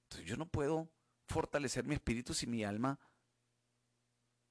[0.03, 0.93] Entonces yo no puedo
[1.29, 3.01] fortalecer mi espíritu si mi alma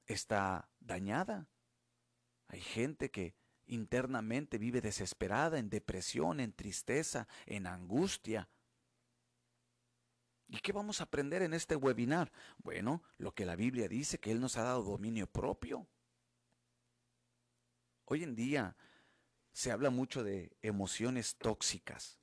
[0.07, 1.47] está dañada.
[2.47, 3.35] Hay gente que
[3.67, 8.49] internamente vive desesperada, en depresión, en tristeza, en angustia.
[10.47, 12.31] ¿Y qué vamos a aprender en este webinar?
[12.57, 15.87] Bueno, lo que la Biblia dice, que Él nos ha dado dominio propio.
[18.11, 18.75] Hoy en día
[19.53, 22.19] se habla mucho de emociones tóxicas.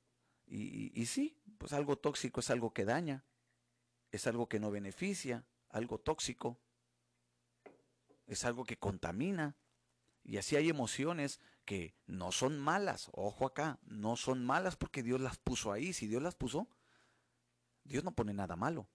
[0.46, 3.24] Y, sí, pues algo tóxico es algo que daña,
[4.10, 6.60] es algo que no beneficia, algo tóxico,
[8.26, 9.56] es algo que contamina.
[10.24, 15.22] Y así hay emociones que no son malas, ojo acá, no son malas porque Dios
[15.22, 15.94] las puso ahí.
[15.94, 16.68] Si Dios las puso,
[17.84, 18.90] Dios no pone nada malo.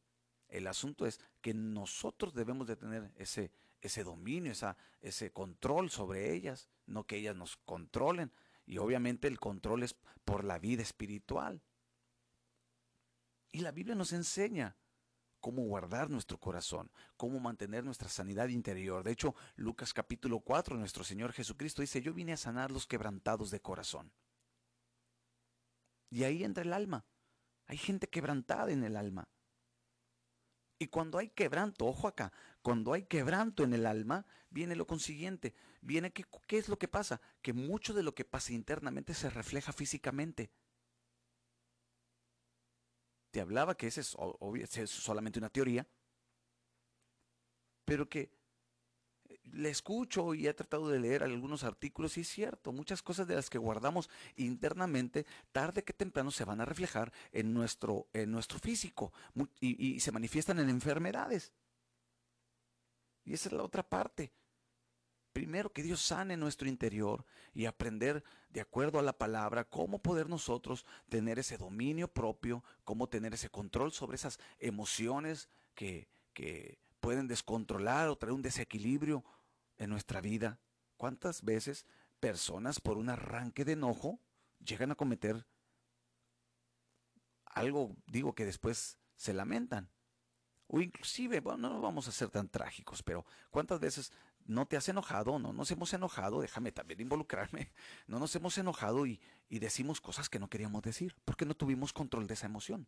[0.47, 3.51] El asunto es que nosotros debemos de tener ese,
[3.81, 8.31] ese dominio, esa, ese control sobre ellas, no que ellas nos controlen.
[8.65, 11.61] Y obviamente el control es por la vida espiritual.
[13.51, 14.77] Y la Biblia nos enseña
[15.39, 19.03] cómo guardar nuestro corazón, cómo mantener nuestra sanidad interior.
[19.03, 23.51] De hecho, Lucas capítulo 4, nuestro Señor Jesucristo dice, yo vine a sanar los quebrantados
[23.51, 24.13] de corazón.
[26.09, 27.05] Y ahí entra el alma.
[27.65, 29.27] Hay gente quebrantada en el alma.
[30.79, 35.53] Y cuando hay quebranto, ojo acá, cuando hay quebranto en el alma, viene lo consiguiente.
[35.81, 37.21] Viene que, ¿qué es lo que pasa?
[37.41, 40.51] Que mucho de lo que pasa internamente se refleja físicamente
[43.33, 44.15] te hablaba que ese es,
[44.77, 45.87] es solamente una teoría,
[47.83, 48.31] pero que
[49.53, 53.35] le escucho y he tratado de leer algunos artículos y es cierto, muchas cosas de
[53.35, 58.59] las que guardamos internamente, tarde que temprano se van a reflejar en nuestro, en nuestro
[58.59, 59.13] físico
[59.59, 61.53] y, se manifiestan en enfermedades.
[63.25, 64.33] Y esa es la otra parte
[65.31, 70.29] primero que Dios sane nuestro interior y aprender de acuerdo a la palabra cómo poder
[70.29, 77.27] nosotros tener ese dominio propio, cómo tener ese control sobre esas emociones que, que pueden
[77.27, 79.25] descontrolar o traer un desequilibrio
[79.75, 80.61] en nuestra vida.
[80.95, 81.85] ¿Cuántas veces
[82.21, 84.21] personas por un arranque de enojo
[84.63, 85.45] llegan a cometer
[87.43, 89.91] algo, digo, que después se lamentan?
[90.67, 94.13] O inclusive, bueno, no vamos a ser tan trágicos, pero ¿cuántas veces
[94.45, 97.73] no te has enojado, no nos hemos enojado, déjame también involucrarme,
[98.07, 102.27] no nos hemos enojado y, decimos cosas que no queríamos decir, porque no tuvimos control
[102.27, 102.87] de esa emoción.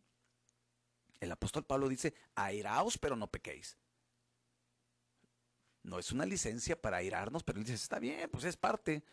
[1.20, 3.76] El apóstol Pablo dice, airaos pero no pequéis.
[5.86, 9.04] No es una licencia para airarnos, pero él dice, está bien, pues es parte.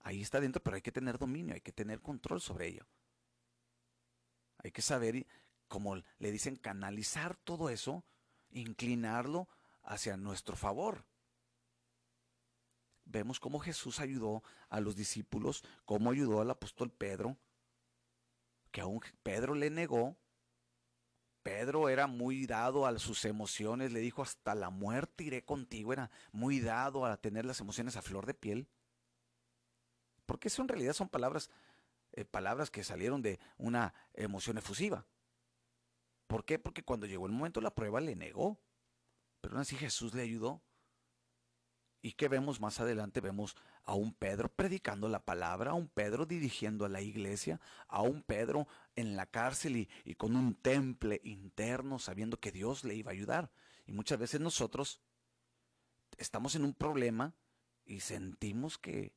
[0.00, 2.86] Ahí está dentro, pero hay que tener dominio, hay que tener control sobre ello.
[4.58, 5.26] Hay que saber,
[5.68, 8.04] como le dicen, canalizar todo eso,
[8.50, 9.48] inclinarlo
[9.82, 11.04] hacia nuestro favor
[13.04, 17.38] vemos cómo Jesús ayudó a los discípulos, cómo ayudó al apóstol Pedro,
[18.70, 20.16] que aún Pedro le negó.
[21.44, 26.10] Pedro era muy dado a sus emociones, le dijo hasta la muerte iré contigo, era
[26.32, 28.66] muy dado a tener las emociones a flor de piel.
[30.24, 31.50] Porque eso en realidad son palabras,
[32.12, 35.06] eh, palabras que salieron de una emoción efusiva.
[36.26, 36.58] ¿Por qué?
[36.58, 38.58] Porque cuando llegó el momento de la prueba le negó.
[39.42, 40.62] Pero aún así Jesús le ayudó.
[42.04, 43.22] ¿Y qué vemos más adelante?
[43.22, 48.02] Vemos a un Pedro predicando la palabra, a un Pedro dirigiendo a la iglesia, a
[48.02, 53.10] un Pedro en la cárcel y, con un temple interno sabiendo que Dios le iba
[53.10, 53.50] a ayudar.
[53.86, 55.00] Y muchas veces nosotros
[56.18, 57.32] estamos en un problema
[57.86, 59.14] y sentimos que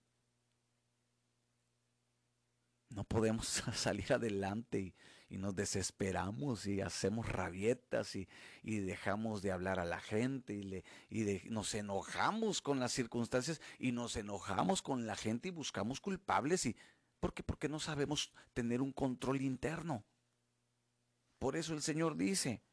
[2.88, 4.96] no podemos salir adelante y,
[5.30, 8.28] y nos desesperamos y hacemos rabietas y,
[8.64, 13.92] dejamos de hablar a la gente y, le, y nos enojamos con las circunstancias y
[13.92, 16.66] nos enojamos con la gente y buscamos culpables.
[16.66, 16.76] Y,
[17.20, 17.44] ¿Por qué?
[17.44, 20.06] Porque no sabemos tener un control interno.
[21.40, 22.64] Por eso el Señor dice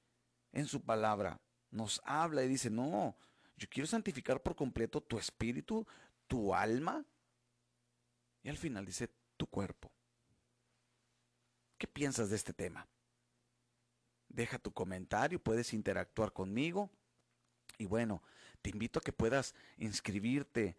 [0.52, 1.40] en su palabra,
[1.70, 3.16] nos habla y dice, no,
[3.56, 5.86] yo quiero santificar por completo tu espíritu,
[6.26, 7.04] tu alma
[8.42, 9.93] Y al final dice tu cuerpo.
[11.84, 12.88] ¿Qué piensas de este tema?
[14.30, 16.90] Deja tu comentario, puedes interactuar conmigo.
[17.76, 18.22] Y bueno,
[18.62, 20.78] te invito a que puedas inscribirte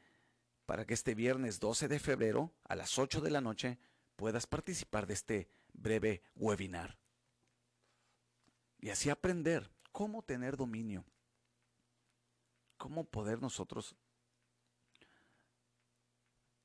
[0.65, 3.77] para que este viernes 12 de febrero a las 8 de la noche
[4.15, 6.97] puedas participar de este breve webinar.
[8.79, 11.05] Y así aprender cómo tener dominio,
[12.77, 13.95] cómo poder nosotros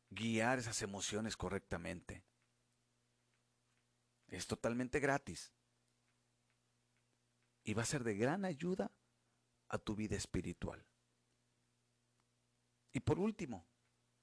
[0.08, 2.22] guiar esas emociones correctamente.
[4.30, 5.52] Es totalmente gratis.
[7.64, 8.90] Y va a ser de gran ayuda
[9.68, 10.86] a tu vida espiritual.
[12.92, 13.66] Y por último,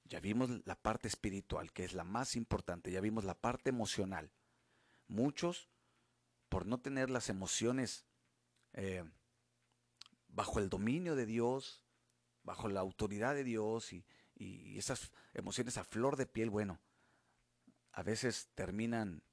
[0.06, 4.32] ya vimos la parte espiritual, que es la más importante, ya vimos la parte emocional.
[5.08, 5.70] Muchos,
[6.50, 8.06] por no tener las emociones
[8.74, 9.04] eh,
[10.28, 11.86] bajo el dominio de Dios,
[12.44, 16.80] bajo la autoridad de Dios y, y esas emociones a flor de piel, bueno,
[17.92, 19.24] a veces terminan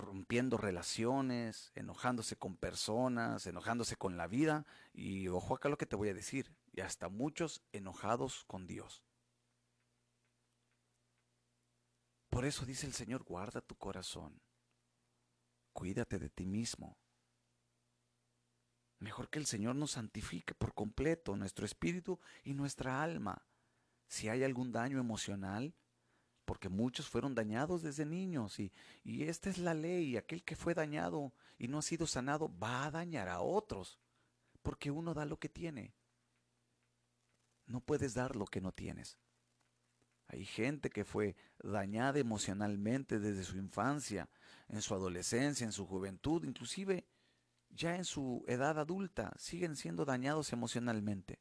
[0.00, 5.96] rompiendo relaciones, enojándose con personas, enojándose con la vida y ojo acá lo que te
[5.96, 9.02] voy a decir, y hasta muchos enojados con Dios.
[12.30, 14.40] Por eso dice el Señor, guarda tu corazón,
[15.72, 16.96] cuídate de ti mismo.
[18.98, 23.46] Mejor que el Señor nos santifique por completo nuestro espíritu y nuestra alma.
[24.06, 25.74] Si hay algún daño emocional,
[26.50, 28.72] porque muchos fueron dañados desde niños y,
[29.04, 32.86] y esta es la ley, aquel que fue dañado y no ha sido sanado va
[32.86, 34.00] a dañar a otros,
[34.60, 35.94] porque uno da lo que tiene.
[37.66, 39.16] No puedes dar lo que no tienes.
[40.26, 44.28] Hay gente que fue dañada emocionalmente desde su infancia,
[44.66, 47.06] en su adolescencia, en su juventud, inclusive
[47.68, 51.38] ya en su edad adulta, siguen siendo dañados emocionalmente.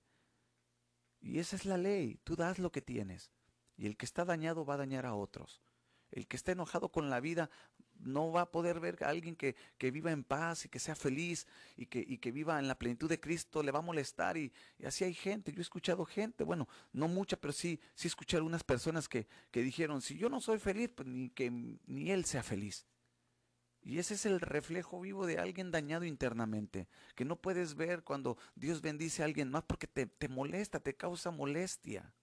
[1.20, 3.32] Y esa es la ley, tú das lo que tienes.
[3.80, 5.62] Y el que está dañado va a dañar a otros.
[6.12, 7.50] El que está enojado con la vida
[7.96, 11.48] no va a poder ver a alguien que, viva en paz y que sea feliz
[11.78, 14.52] y que, y que, viva en la plenitud de Cristo, le va a molestar y,
[14.84, 18.66] así hay gente, yo he escuchado gente, bueno, no mucha, pero sí, sí escuché algunas
[18.66, 22.44] personas que, que dijeron, si yo no soy feliz, pues ni que ni él sea
[22.44, 22.86] feliz.
[23.82, 28.38] Y ese es el reflejo vivo de alguien dañado internamente, que no puedes ver cuando
[28.56, 32.14] Dios bendice a alguien más porque te, te molesta, te causa molestia.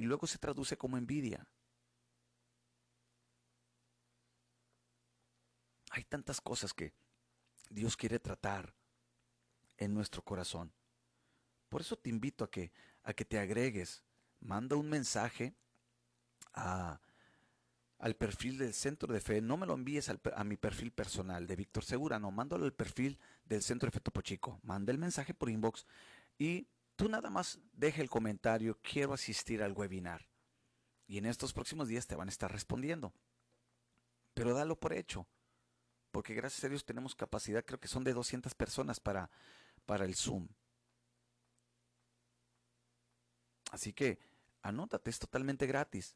[0.00, 1.46] Y luego se traduce como envidia.
[5.90, 6.94] Hay tantas cosas que
[7.68, 8.74] Dios quiere tratar
[9.76, 10.72] en nuestro corazón.
[11.68, 14.02] Por eso te invito a que, a que te agregues.
[14.40, 15.54] Manda un mensaje
[16.54, 16.98] a
[17.98, 21.56] al perfil del Centro de Fe, no me lo envíes a mi perfil personal de
[21.56, 24.58] Víctor Segura, no, mándalo al perfil del Centro de Fe Topo Chico.
[24.62, 25.84] Manda el mensaje por inbox
[26.38, 26.66] y
[27.00, 30.28] tú nada más deja el comentario, quiero asistir al webinar.
[31.06, 33.14] Y en estos próximos días te van a estar respondiendo.
[34.34, 35.26] Pero dalo por hecho,
[36.10, 39.30] porque gracias a Dios tenemos capacidad, creo que son de 200 personas para,
[39.86, 40.46] para el Zoom.
[43.70, 44.18] Así que
[44.60, 46.14] anótate, es totalmente gratis.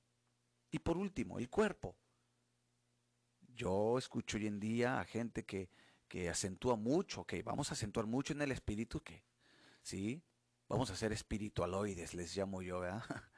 [0.70, 1.96] Y por último, el cuerpo.
[3.56, 5.70] Yo escucho hoy en día a gente que,
[6.08, 9.24] que acentúa mucho, que vamos a acentuar mucho en el espíritu, que
[9.80, 10.22] sí,
[10.74, 13.04] vamos a ser espiritualoides, les llamo yo, ¿verdad?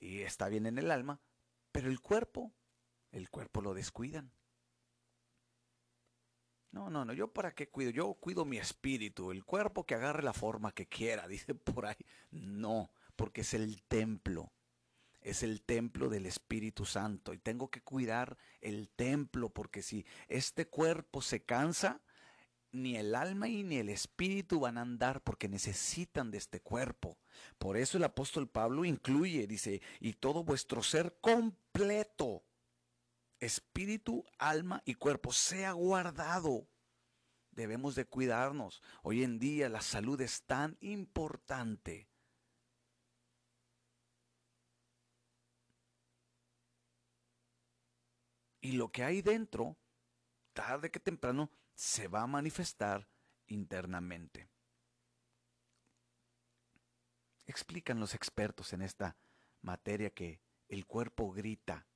[0.00, 1.20] Y está bien en el alma,
[1.72, 2.54] pero el cuerpo,
[3.10, 4.32] el cuerpo lo descuidan.
[6.70, 10.22] No, no, no, yo para qué cuido, yo cuido mi espíritu, el cuerpo que agarre
[10.22, 11.96] la forma que quiera, dice por ahí.
[12.30, 14.52] No, porque es el templo
[15.20, 20.68] es el templo del Espíritu Santo y tengo que cuidar el templo porque si este
[20.68, 22.00] cuerpo se cansa,
[22.72, 27.18] ni el alma y ni el espíritu van a andar porque necesitan de este cuerpo.
[27.58, 32.44] Por eso el apóstol Pablo incluye, dice, y todo vuestro ser completo,
[33.40, 36.68] espíritu, alma y cuerpo, sea guardado.
[37.50, 38.82] Debemos de cuidarnos.
[39.02, 42.08] Hoy en día la salud es tan importante
[48.60, 49.76] Y lo que hay dentro,
[50.58, 53.08] tarde que temprano, se va a manifestar
[53.46, 54.50] internamente.
[57.46, 59.16] Explican los expertos en esta
[59.62, 61.86] materia que el cuerpo grita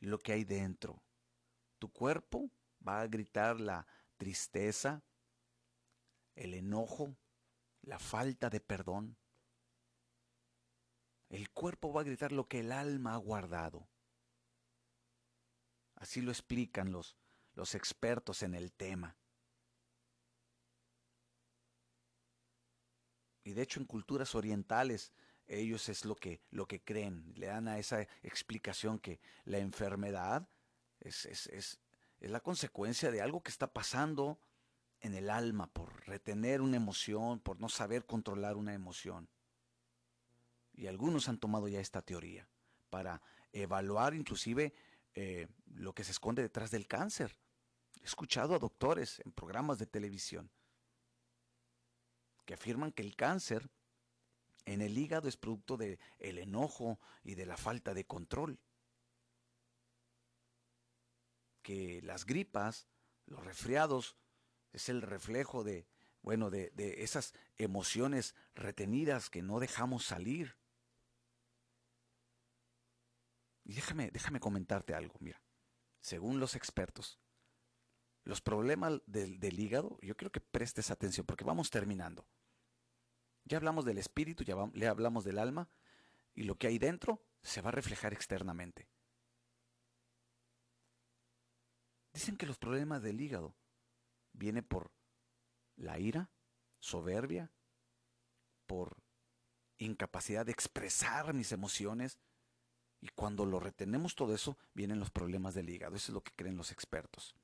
[0.00, 1.02] lo que hay dentro.
[1.78, 2.50] Tu cuerpo
[2.88, 5.04] va a gritar la tristeza,
[6.34, 7.18] el enojo,
[7.82, 9.18] la falta de perdón.
[11.28, 13.91] El cuerpo va a gritar lo que el alma ha guardado.
[16.02, 17.16] Así lo explican los,
[17.54, 19.14] los expertos en el tema.
[23.44, 25.12] Y de hecho en culturas orientales
[25.46, 30.48] ellos es lo que, lo que creen, le dan a esa explicación que la enfermedad
[30.98, 31.78] es, es, es,
[32.18, 34.40] es la consecuencia de algo que está pasando
[35.02, 39.28] en el alma por retener una emoción, por no saber controlar una emoción.
[40.74, 42.48] Y algunos han tomado ya esta teoría
[42.90, 43.22] para
[43.52, 44.74] evaluar inclusive
[45.14, 47.36] eh, lo que se esconde detrás del cáncer.
[48.00, 50.50] He escuchado a doctores en programas de televisión
[52.44, 53.70] que afirman que el cáncer
[54.64, 58.58] en el hígado es producto del el enojo y de la falta de control.
[61.62, 62.88] Que las gripas,
[63.26, 64.16] los resfriados,
[64.72, 65.86] es el reflejo de,
[66.22, 70.56] bueno, de, de esas emociones retenidas que no dejamos salir.
[73.64, 75.40] Y déjame, déjame comentarte algo, mira.
[76.00, 77.20] Según los expertos,
[78.24, 82.26] los problemas del, del, hígado, yo quiero que prestes atención porque vamos terminando.
[83.44, 85.68] Ya hablamos del espíritu, ya le hablamos del alma
[86.34, 88.88] y lo que hay dentro se va a reflejar externamente.
[92.12, 93.56] Dicen que los problemas del hígado
[94.32, 94.92] vienen por
[95.76, 96.30] la ira,
[96.78, 97.52] soberbia,
[98.66, 99.02] por
[99.78, 102.18] incapacidad de expresar mis emociones,
[103.02, 105.96] y cuando lo retenemos todo eso, vienen los problemas del hígado.
[105.96, 107.34] Eso es lo que creen los expertos.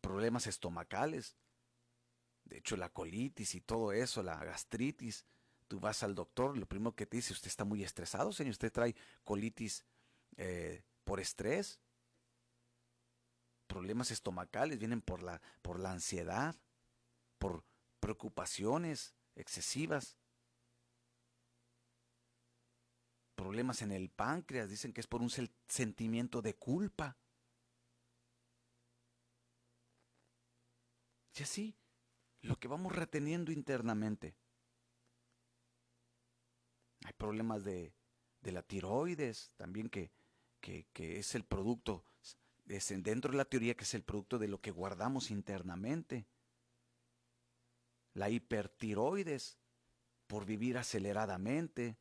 [0.00, 1.36] Problemas estomacales.
[2.44, 5.24] De hecho, la colitis y todo eso, la gastritis.
[5.68, 8.50] Tú vas al doctor, lo primero que te dice, usted está muy estresado, señor.
[8.50, 9.84] Usted trae colitis
[10.36, 11.78] eh, por estrés.
[13.68, 16.56] Problemas estomacales vienen por la, por la ansiedad,
[17.38, 17.62] por
[18.00, 20.16] preocupaciones excesivas
[23.40, 25.30] problemas en el páncreas, dicen que es por un
[25.66, 27.16] sentimiento de culpa.
[31.34, 31.74] Y así,
[32.42, 34.36] lo que vamos reteniendo internamente.
[37.06, 37.94] Hay problemas de,
[38.42, 40.12] la tiroides también que,
[40.98, 42.04] es el producto,
[42.66, 46.26] dentro de la teoría que es el producto de lo que guardamos internamente.
[48.12, 49.56] La hipertiroides
[50.26, 51.96] por vivir aceleradamente,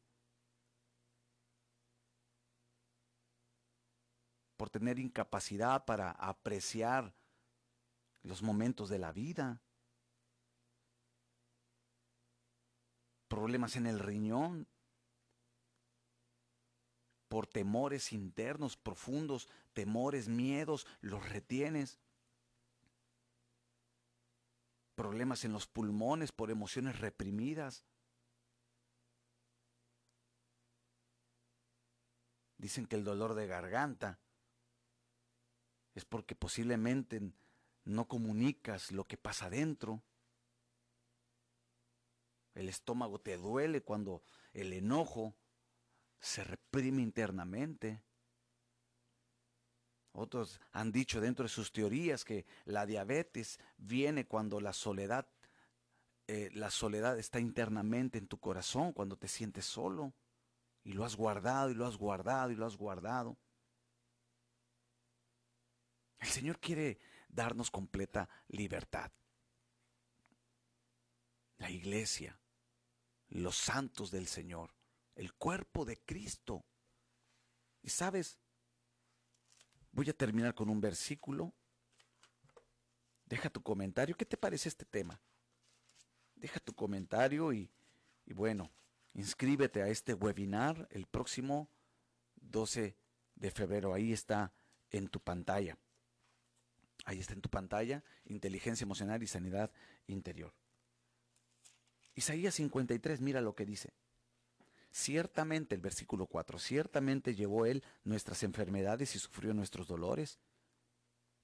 [4.59, 7.15] por tener incapacidad para apreciar
[8.23, 9.61] los momentos de la vida,
[13.29, 14.67] problemas en el riñón,
[17.29, 21.97] por temores internos profundos, temores, miedos, los retienes,
[24.93, 27.85] problemas en los pulmones por emociones reprimidas.
[32.57, 34.19] Dicen que el dolor de garganta
[35.95, 37.21] es porque posiblemente
[37.85, 40.03] no comunicas lo que pasa adentro.
[42.53, 44.23] El estómago te duele cuando
[44.53, 45.35] el enojo
[46.19, 48.03] se reprime internamente.
[50.11, 55.27] Otros han dicho dentro de sus teorías que la diabetes viene cuando la soledad,
[56.27, 60.13] eh, la soledad está internamente en tu corazón, cuando te sientes solo
[60.83, 63.37] y lo has guardado y lo has guardado y lo has guardado.
[66.19, 66.99] El Señor quiere
[67.29, 69.11] darnos completa libertad.
[71.57, 72.37] La iglesia,
[73.29, 74.73] los santos del Señor,
[75.15, 76.65] el cuerpo de Cristo.
[77.81, 78.39] Y sabes,
[79.91, 81.53] voy a terminar con un versículo.
[83.25, 84.15] Deja tu comentario.
[84.15, 85.21] ¿Qué te parece este tema?
[86.35, 87.69] Deja tu comentario y,
[88.25, 88.71] y bueno,
[89.13, 91.69] inscríbete a este webinar el próximo
[92.37, 92.95] 12
[93.35, 93.93] de febrero.
[93.93, 94.53] Ahí está
[94.89, 95.77] en tu pantalla.
[97.09, 99.71] Ahí está en tu pantalla, inteligencia emocional y sanidad
[100.05, 100.53] interior.
[102.13, 103.95] Isaías 53, mira lo que dice.
[104.91, 110.37] Ciertamente, el versículo 4, ciertamente llevó él nuestras enfermedades y sufrió nuestros dolores,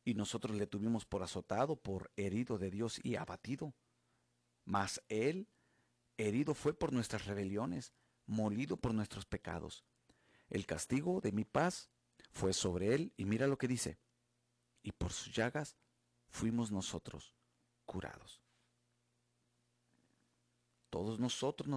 [0.03, 3.73] y nosotros le tuvimos por azotado, por herido de Dios y abatido.
[4.65, 5.47] Mas él
[6.17, 7.91] herido fue por nuestras rebeliones,
[8.27, 9.83] molido por nuestros pecados.
[10.47, 11.89] El castigo de mi paz
[12.29, 13.97] fue sobre él, y mira lo que dice,
[14.85, 15.75] y por sus llagas
[16.29, 17.33] fuimos nosotros
[17.85, 18.39] curados.
[20.91, 21.67] Todos nosotros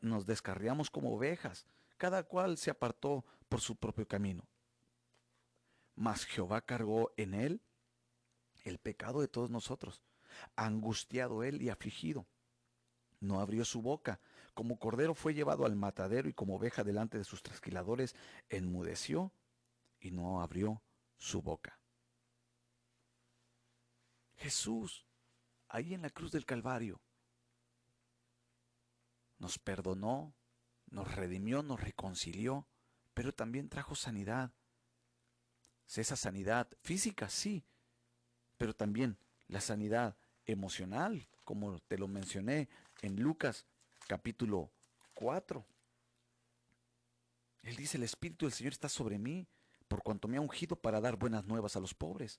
[0.00, 1.64] nos, descarriamos como ovejas,
[1.96, 4.48] cada cual se apartó por su propio camino.
[5.94, 7.62] Mas Jehová cargó en él
[8.64, 10.02] el pecado de todos nosotros,
[10.56, 12.26] angustiado él y afligido.
[13.20, 14.20] No abrió su boca,
[14.54, 18.16] como cordero fue llevado al matadero y como oveja delante de sus trasquiladores,
[18.48, 19.32] enmudeció
[20.00, 20.82] y no abrió
[21.16, 21.78] su boca.
[24.46, 25.04] Jesús,
[25.66, 27.00] ahí en la cruz del Calvario,
[29.40, 30.36] nos perdonó,
[30.86, 32.64] nos redimió, nos reconcilió,
[33.12, 34.52] pero también trajo sanidad.
[35.92, 37.64] Esa sanidad física, sí,
[38.56, 39.18] pero también
[39.48, 42.68] la sanidad emocional, como te lo mencioné
[43.02, 43.66] en Lucas
[44.06, 44.70] capítulo
[45.14, 45.66] 4.
[47.64, 49.48] Él dice, el Espíritu del Señor está sobre mí,
[49.88, 52.38] por cuanto me ha ungido para dar buenas nuevas a los pobres.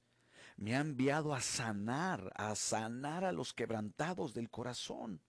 [0.58, 5.22] Me ha enviado a sanar, a sanar a los quebrantados del corazón,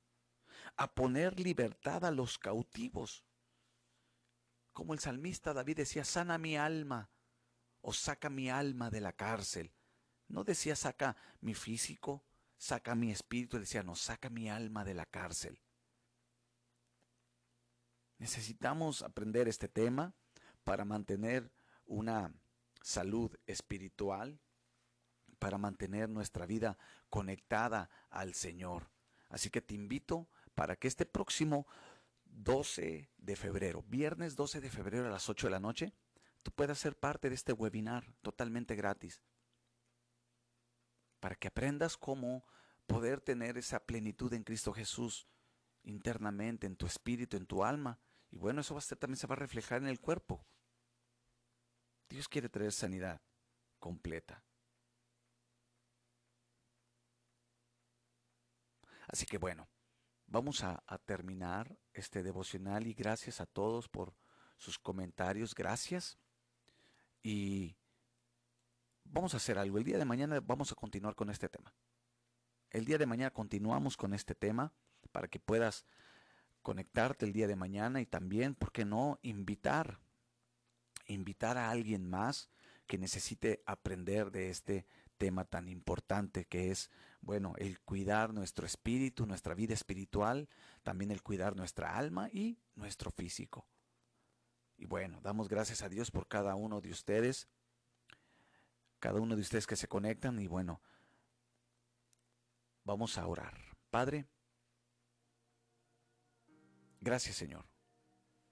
[0.76, 3.24] a poner libertad a los cautivos.
[4.72, 7.10] Como el salmista David decía, sana mi alma
[7.80, 9.72] o saca mi alma de la cárcel.
[10.28, 12.24] No decía saca mi físico,
[12.56, 15.60] saca mi espíritu, decía no, saca mi alma de la cárcel.
[18.18, 20.14] Necesitamos aprender este tema
[20.64, 21.52] para mantener
[21.86, 22.34] una
[22.82, 24.40] salud espiritual,
[25.38, 26.78] para mantener nuestra vida
[27.10, 28.90] conectada al Señor.
[29.28, 31.66] Así que te invito para que este próximo
[32.24, 35.94] 12 de febrero, viernes 12 de febrero a las 8 de la noche,
[36.42, 39.20] tú puedas ser parte de este webinar totalmente gratis.
[41.20, 42.44] Para que aprendas cómo
[42.86, 45.26] poder tener esa plenitud en Cristo Jesús
[45.84, 47.98] internamente, en tu espíritu, en tu alma.
[48.30, 50.44] Y bueno, eso va a ser, también se va a reflejar en el cuerpo.
[52.08, 53.20] Dios quiere traer sanidad
[53.78, 54.42] completa.
[59.08, 59.68] Así que bueno,
[60.26, 64.14] vamos a, terminar este devocional y gracias a todos por
[64.56, 65.54] sus comentarios.
[65.54, 66.18] Gracias.
[67.22, 67.76] Y
[69.04, 69.78] vamos a hacer algo.
[69.78, 71.74] El día de mañana vamos a continuar con este tema.
[72.70, 74.72] El día de mañana continuamos con este tema
[75.10, 75.86] para que puedas
[76.60, 80.00] conectarte el día de mañana y también, ¿por qué no?, invitar,
[81.06, 82.50] invitar a alguien más
[82.86, 84.86] que necesite aprender de este
[85.16, 86.90] tema tan importante que es,
[87.20, 90.48] bueno, el cuidar nuestro espíritu, nuestra vida espiritual,
[90.82, 93.66] también el cuidar nuestra alma y nuestro físico.
[94.76, 97.48] Y bueno, damos gracias a Dios por cada uno de ustedes,
[99.00, 100.80] cada uno de ustedes que se conectan y bueno,
[102.84, 103.76] vamos a orar.
[103.90, 104.26] Padre,
[107.00, 107.66] gracias Señor.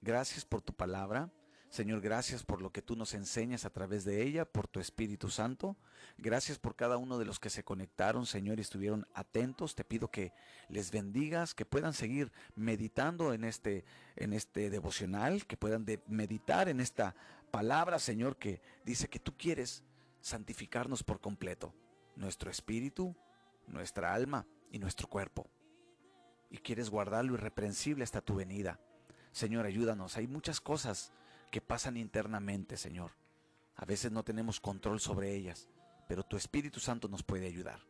[0.01, 1.33] Gracias por tu palabra.
[1.69, 5.29] Señor, gracias por lo que tú nos enseñas a través de ella, por tu Espíritu
[5.29, 5.77] Santo.
[6.17, 9.75] Gracias por cada uno de los que se conectaron, Señor, y estuvieron atentos.
[9.75, 10.33] Te pido que
[10.69, 16.81] les bendigas, que puedan seguir meditando en este, en este devocional, que puedan meditar en
[16.81, 17.14] esta
[17.51, 19.83] palabra, Señor, que dice que tú quieres
[20.21, 21.75] santificarnos por completo,
[22.14, 23.14] nuestro espíritu,
[23.67, 25.51] nuestra alma y nuestro cuerpo.
[26.49, 28.81] Y quieres guardarlo irreprensible hasta tu venida.
[29.33, 30.17] Señor, ayúdanos.
[30.17, 31.12] Hay muchas cosas
[31.51, 33.13] que pasan internamente, Señor.
[33.77, 35.69] A veces no tenemos control sobre ellas,
[36.09, 37.81] pero tu Espíritu Santo nos puede ayudar.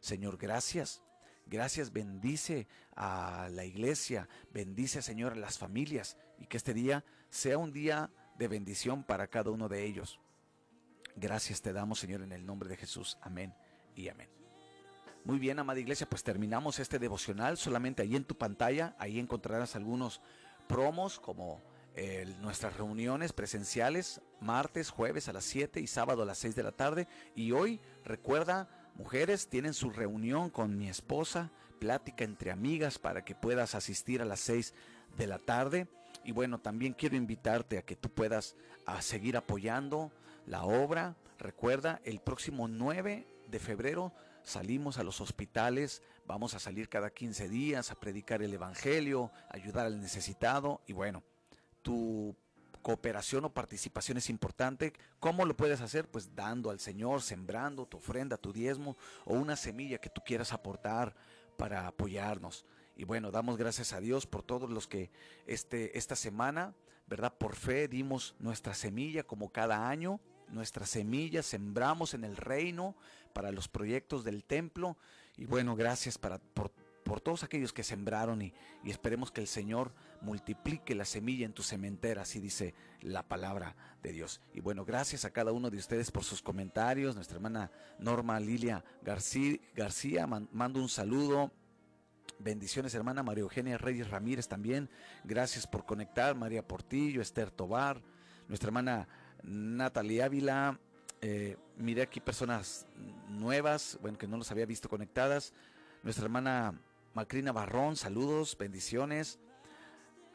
[0.00, 1.02] Señor, gracias.
[1.46, 7.58] Gracias, bendice a la iglesia, bendice, Señor, a las familias y que este día sea
[7.58, 10.18] un día de bendición para cada uno de ellos.
[11.16, 13.18] Gracias te damos, Señor, en el nombre de Jesús.
[13.20, 13.54] Amén
[13.94, 14.28] y amén.
[15.24, 17.56] Muy bien, amada iglesia, pues terminamos este devocional.
[17.56, 20.20] Solamente ahí en tu pantalla, ahí encontrarás algunos
[20.66, 21.62] promos como
[22.40, 26.72] nuestras reuniones presenciales martes, jueves a las 7 y sábado a las 6 de la
[26.72, 27.08] tarde.
[27.34, 33.34] Y hoy, recuerda, mujeres tienen su reunión con mi esposa, plática entre amigas para que
[33.34, 34.74] puedas asistir a las 6
[35.16, 35.88] de la tarde.
[36.24, 40.12] Y bueno, también quiero invitarte a que tú puedas a seguir apoyando
[40.46, 41.16] la obra.
[41.38, 47.48] Recuerda, el próximo 9 de febrero salimos a los hospitales, vamos a salir cada 15
[47.48, 51.22] días a predicar el Evangelio, ayudar al necesitado y bueno,
[51.84, 52.34] tu
[52.82, 54.92] cooperación o participación es importante.
[55.20, 56.10] ¿Cómo lo puedes hacer?
[56.10, 60.52] Pues dando al Señor, sembrando tu ofrenda, tu diezmo o una semilla que tú quieras
[60.52, 61.14] aportar
[61.56, 62.64] para apoyarnos.
[62.96, 65.10] Y bueno, damos gracias a Dios por todos los que
[65.46, 66.74] este, esta semana,
[67.06, 67.32] ¿verdad?
[67.36, 70.20] Por fe dimos nuestra semilla como cada año.
[70.48, 72.96] Nuestra semilla sembramos en el reino
[73.32, 74.96] para los proyectos del templo.
[75.36, 76.70] Y bueno, gracias para, por
[77.04, 78.52] por todos aquellos que sembraron y,
[78.84, 84.12] esperemos que el Señor multiplique la semilla en tu cementera, así dice la palabra de
[84.12, 84.40] Dios.
[84.54, 87.14] Y bueno, gracias a cada uno de ustedes por sus comentarios.
[87.14, 91.52] Nuestra hermana Norma Lilia García, García mando un saludo.
[92.38, 94.88] Bendiciones, hermana María Eugenia Reyes Ramírez también.
[95.24, 96.34] Gracias por conectar.
[96.34, 98.02] María Portillo, Esther Tobar,
[98.48, 99.08] nuestra hermana
[99.42, 100.80] Natalia Ávila.
[101.20, 102.86] Eh, miré aquí personas
[103.28, 105.52] nuevas, bueno, que no los había visto conectadas.
[106.02, 106.74] Nuestra hermana
[107.14, 109.38] Macrina Barrón, saludos, bendiciones.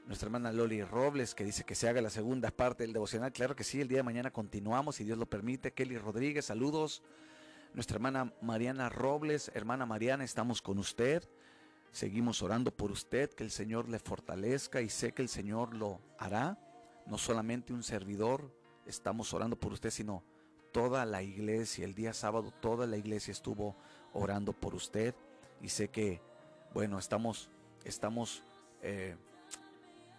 [0.06, 3.34] Nuestra hermana Loli Robles, que dice que se haga la segunda parte del devocional.
[3.34, 5.74] Claro que sí, el día de mañana continuamos, si Dios lo permite.
[5.74, 7.04] Kelly Rodríguez, saludos.
[7.74, 11.28] Nuestra hermana Mariana Robles, hermana Mariana, estamos con usted.
[11.92, 16.00] Seguimos orando por usted, que el Señor le fortalezca y sé que el Señor lo
[16.18, 16.58] hará.
[17.08, 18.56] No solamente un servidor,
[18.86, 20.24] estamos orando por usted, sino
[20.72, 21.84] toda la iglesia.
[21.84, 23.76] El día sábado toda la iglesia estuvo
[24.14, 25.14] orando por usted
[25.62, 26.22] y sé que,
[26.74, 27.50] bueno, estamos,
[27.84, 28.44] estamos
[28.82, 29.16] eh,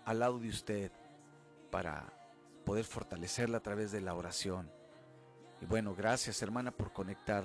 [0.05, 0.92] al lado de usted
[1.70, 2.12] para
[2.64, 4.70] poder fortalecerla a través de la oración.
[5.61, 7.44] Y bueno, gracias hermana por conectar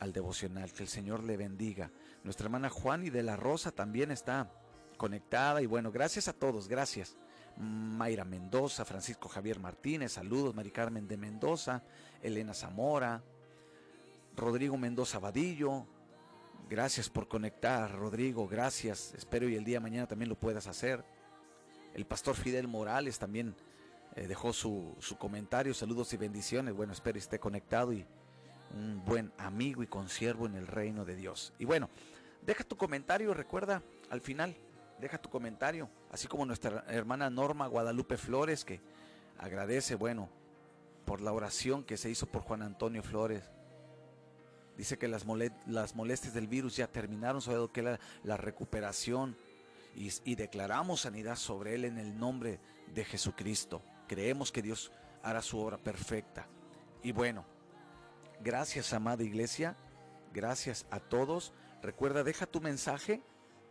[0.00, 0.72] al devocional.
[0.72, 1.90] Que el Señor le bendiga.
[2.24, 4.50] Nuestra hermana Juan y de la Rosa también está
[4.96, 5.62] conectada.
[5.62, 7.16] Y bueno, gracias a todos, gracias.
[7.56, 11.82] Mayra Mendoza, Francisco Javier Martínez, saludos, Mari Carmen de Mendoza,
[12.22, 13.22] Elena Zamora,
[14.36, 15.86] Rodrigo Mendoza Vadillo,
[16.68, 21.04] gracias por conectar, Rodrigo, gracias, espero y el día de mañana también lo puedas hacer.
[21.94, 23.54] El pastor Fidel Morales también
[24.14, 28.06] eh, dejó su, su comentario, saludos y bendiciones, bueno, espero esté conectado y
[28.74, 31.52] un buen amigo y consiervo en el reino de Dios.
[31.58, 31.88] Y bueno,
[32.42, 34.56] deja tu comentario, recuerda, al final,
[35.00, 38.80] deja tu comentario, así como nuestra hermana Norma Guadalupe Flores, que
[39.38, 40.28] agradece, bueno,
[41.04, 43.44] por la oración que se hizo por Juan Antonio Flores.
[44.76, 49.36] Dice que las, molestias del virus ya terminaron, sobre que la, la recuperación
[49.94, 52.60] y declaramos sanidad sobre él en el nombre
[52.94, 53.82] de Jesucristo.
[54.06, 56.46] Creemos que Dios hará su obra perfecta.
[57.02, 57.46] Y bueno,
[58.42, 59.74] gracias amada iglesia,
[60.34, 61.54] gracias a todos.
[61.82, 63.22] Recuerda, deja tu mensaje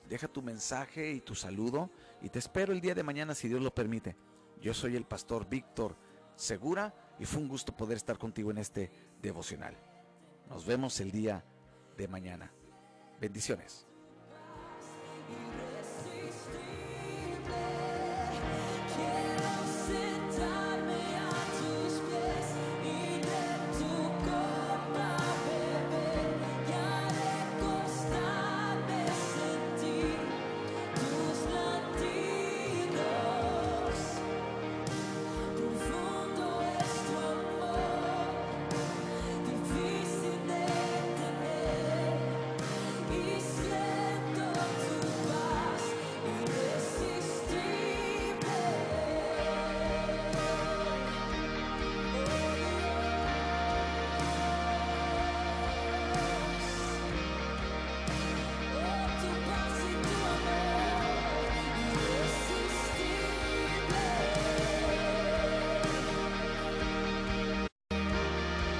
[0.09, 1.89] Deja tu mensaje y tu saludo
[2.21, 4.15] y te espero el día de mañana si Dios lo permite.
[4.61, 5.95] Yo soy el pastor Víctor
[6.35, 8.91] Segura y fue un gusto poder estar contigo en este
[9.21, 9.75] devocional.
[10.49, 11.43] Nos vemos el día
[11.97, 12.51] de mañana.
[13.19, 13.85] Bendiciones.